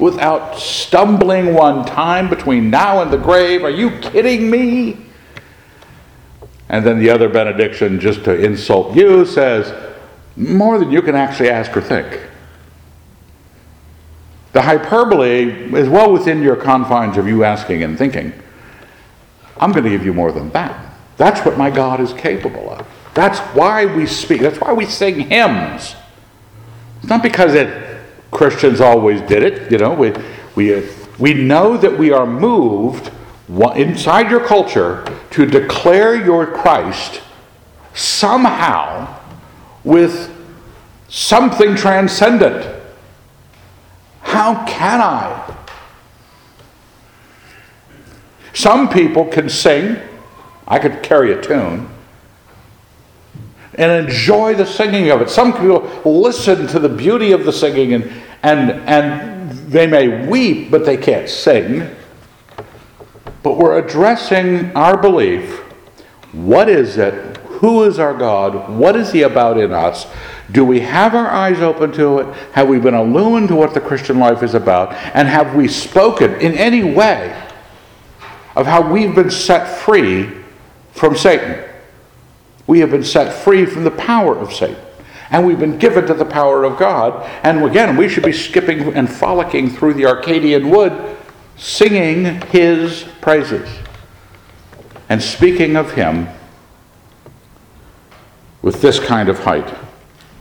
without 0.00 0.58
stumbling 0.58 1.54
one 1.54 1.84
time 1.84 2.28
between 2.28 2.70
now 2.70 3.02
and 3.02 3.12
the 3.12 3.18
grave. 3.18 3.62
Are 3.62 3.70
you 3.70 3.90
kidding 4.00 4.50
me? 4.50 4.96
And 6.68 6.84
then 6.86 6.98
the 6.98 7.10
other 7.10 7.28
benediction, 7.28 8.00
just 8.00 8.24
to 8.24 8.34
insult 8.34 8.96
you, 8.96 9.24
says, 9.26 9.72
more 10.36 10.78
than 10.78 10.90
you 10.90 11.02
can 11.02 11.14
actually 11.14 11.50
ask 11.50 11.76
or 11.76 11.80
think. 11.80 12.20
The 14.52 14.62
hyperbole 14.62 15.74
is 15.76 15.88
well 15.88 16.12
within 16.12 16.42
your 16.42 16.56
confines 16.56 17.16
of 17.16 17.28
you 17.28 17.44
asking 17.44 17.82
and 17.82 17.98
thinking. 17.98 18.32
I'm 19.58 19.72
going 19.72 19.84
to 19.84 19.90
give 19.90 20.04
you 20.04 20.14
more 20.14 20.32
than 20.32 20.50
that. 20.50 20.94
That's 21.16 21.44
what 21.44 21.58
my 21.58 21.70
God 21.70 22.00
is 22.00 22.12
capable 22.14 22.70
of. 22.70 22.86
That's 23.14 23.38
why 23.54 23.84
we 23.84 24.06
speak. 24.06 24.40
That's 24.40 24.58
why 24.58 24.72
we 24.72 24.86
sing 24.86 25.20
hymns. 25.28 25.94
It's 27.00 27.08
not 27.08 27.22
because 27.22 27.54
it, 27.54 27.89
Christians 28.30 28.80
always 28.80 29.20
did 29.22 29.42
it. 29.42 29.70
You 29.70 29.78
know, 29.78 29.94
we, 29.94 30.12
we, 30.54 30.74
uh, 30.74 30.82
we 31.18 31.34
know 31.34 31.76
that 31.76 31.98
we 31.98 32.12
are 32.12 32.26
moved 32.26 33.10
inside 33.74 34.30
your 34.30 34.44
culture 34.46 35.04
to 35.30 35.46
declare 35.46 36.14
your 36.14 36.46
Christ 36.46 37.20
somehow 37.94 39.20
with 39.84 40.34
something 41.08 41.74
transcendent. 41.74 42.82
How 44.22 44.64
can 44.66 45.00
I? 45.00 45.56
Some 48.54 48.88
people 48.88 49.26
can 49.26 49.48
sing, 49.48 49.96
I 50.68 50.78
could 50.78 51.02
carry 51.02 51.32
a 51.32 51.40
tune, 51.40 51.88
and 53.80 54.06
enjoy 54.06 54.54
the 54.54 54.66
singing 54.66 55.10
of 55.10 55.22
it. 55.22 55.30
Some 55.30 55.54
people 55.54 55.88
listen 56.04 56.66
to 56.66 56.78
the 56.78 56.88
beauty 56.88 57.32
of 57.32 57.46
the 57.46 57.52
singing 57.52 57.94
and, 57.94 58.04
and, 58.42 58.70
and 58.86 59.50
they 59.72 59.86
may 59.86 60.26
weep, 60.26 60.70
but 60.70 60.84
they 60.84 60.98
can't 60.98 61.30
sing. 61.30 61.88
But 63.42 63.56
we're 63.56 63.78
addressing 63.78 64.70
our 64.76 64.98
belief. 64.98 65.60
What 66.32 66.68
is 66.68 66.98
it? 66.98 67.38
Who 67.38 67.84
is 67.84 67.98
our 67.98 68.12
God? 68.12 68.68
What 68.68 68.96
is 68.96 69.12
He 69.12 69.22
about 69.22 69.56
in 69.56 69.72
us? 69.72 70.06
Do 70.52 70.62
we 70.62 70.80
have 70.80 71.14
our 71.14 71.28
eyes 71.28 71.60
open 71.60 71.90
to 71.92 72.18
it? 72.18 72.36
Have 72.52 72.68
we 72.68 72.78
been 72.78 72.94
illumined 72.94 73.48
to 73.48 73.54
what 73.54 73.72
the 73.72 73.80
Christian 73.80 74.18
life 74.18 74.42
is 74.42 74.52
about? 74.52 74.92
And 75.14 75.26
have 75.26 75.54
we 75.54 75.68
spoken 75.68 76.34
in 76.34 76.52
any 76.52 76.82
way 76.82 77.34
of 78.54 78.66
how 78.66 78.92
we've 78.92 79.14
been 79.14 79.30
set 79.30 79.66
free 79.66 80.28
from 80.92 81.16
Satan? 81.16 81.69
We 82.70 82.78
have 82.78 82.92
been 82.92 83.02
set 83.02 83.32
free 83.32 83.66
from 83.66 83.82
the 83.82 83.90
power 83.90 84.38
of 84.38 84.52
Satan. 84.52 84.76
And 85.32 85.44
we've 85.44 85.58
been 85.58 85.76
given 85.76 86.06
to 86.06 86.14
the 86.14 86.24
power 86.24 86.62
of 86.62 86.78
God. 86.78 87.28
And 87.42 87.64
again, 87.64 87.96
we 87.96 88.08
should 88.08 88.22
be 88.22 88.30
skipping 88.30 88.94
and 88.94 89.10
frolicking 89.10 89.70
through 89.70 89.94
the 89.94 90.06
Arcadian 90.06 90.70
wood, 90.70 91.16
singing 91.56 92.40
his 92.52 93.02
praises 93.20 93.68
and 95.08 95.20
speaking 95.20 95.74
of 95.74 95.94
him 95.94 96.28
with 98.62 98.80
this 98.80 99.00
kind 99.00 99.28
of 99.28 99.40
height 99.40 99.74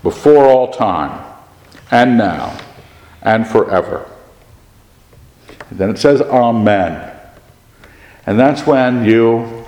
before 0.04 0.46
all 0.46 0.72
time, 0.72 1.26
and 1.90 2.16
now, 2.16 2.56
and 3.24 3.48
forever. 3.48 4.08
And 5.72 5.80
then 5.80 5.90
it 5.90 5.98
says, 5.98 6.22
Amen. 6.22 7.12
And 8.28 8.40
that's 8.40 8.68
when 8.68 9.04
you 9.04 9.59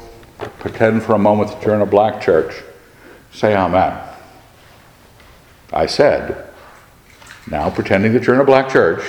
pretend 0.59 1.03
for 1.03 1.13
a 1.13 1.19
moment 1.19 1.51
that 1.51 1.63
you're 1.63 1.75
in 1.75 1.81
a 1.81 1.85
black 1.85 2.21
church. 2.21 2.63
Say 3.31 3.55
Amen. 3.55 3.99
I 5.73 5.85
said, 5.85 6.49
now 7.49 7.69
pretending 7.69 8.13
that 8.13 8.23
you're 8.23 8.35
in 8.35 8.41
a 8.41 8.45
black 8.45 8.69
church. 8.69 9.03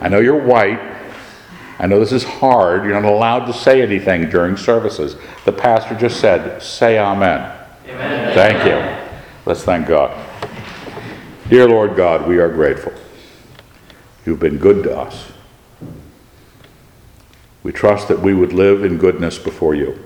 I 0.00 0.08
know 0.08 0.18
you're 0.18 0.42
white. 0.42 0.80
I 1.78 1.86
know 1.86 2.00
this 2.00 2.12
is 2.12 2.24
hard. 2.24 2.84
You're 2.84 3.00
not 3.00 3.10
allowed 3.10 3.46
to 3.46 3.52
say 3.52 3.82
anything 3.82 4.28
during 4.30 4.56
services. 4.56 5.16
The 5.44 5.52
pastor 5.52 5.94
just 5.94 6.20
said, 6.20 6.62
say 6.62 6.98
Amen. 6.98 7.54
amen. 7.86 8.34
Thank 8.34 8.64
you. 8.64 9.12
Let's 9.44 9.62
thank 9.62 9.86
God. 9.86 10.16
Dear 11.48 11.68
Lord 11.68 11.96
God, 11.96 12.26
we 12.26 12.38
are 12.38 12.48
grateful. 12.48 12.92
You've 14.24 14.40
been 14.40 14.58
good 14.58 14.82
to 14.84 14.98
us. 14.98 15.30
We 17.62 17.72
trust 17.72 18.08
that 18.08 18.20
we 18.20 18.34
would 18.34 18.52
live 18.52 18.84
in 18.84 18.98
goodness 18.98 19.38
before 19.38 19.74
you. 19.74 20.05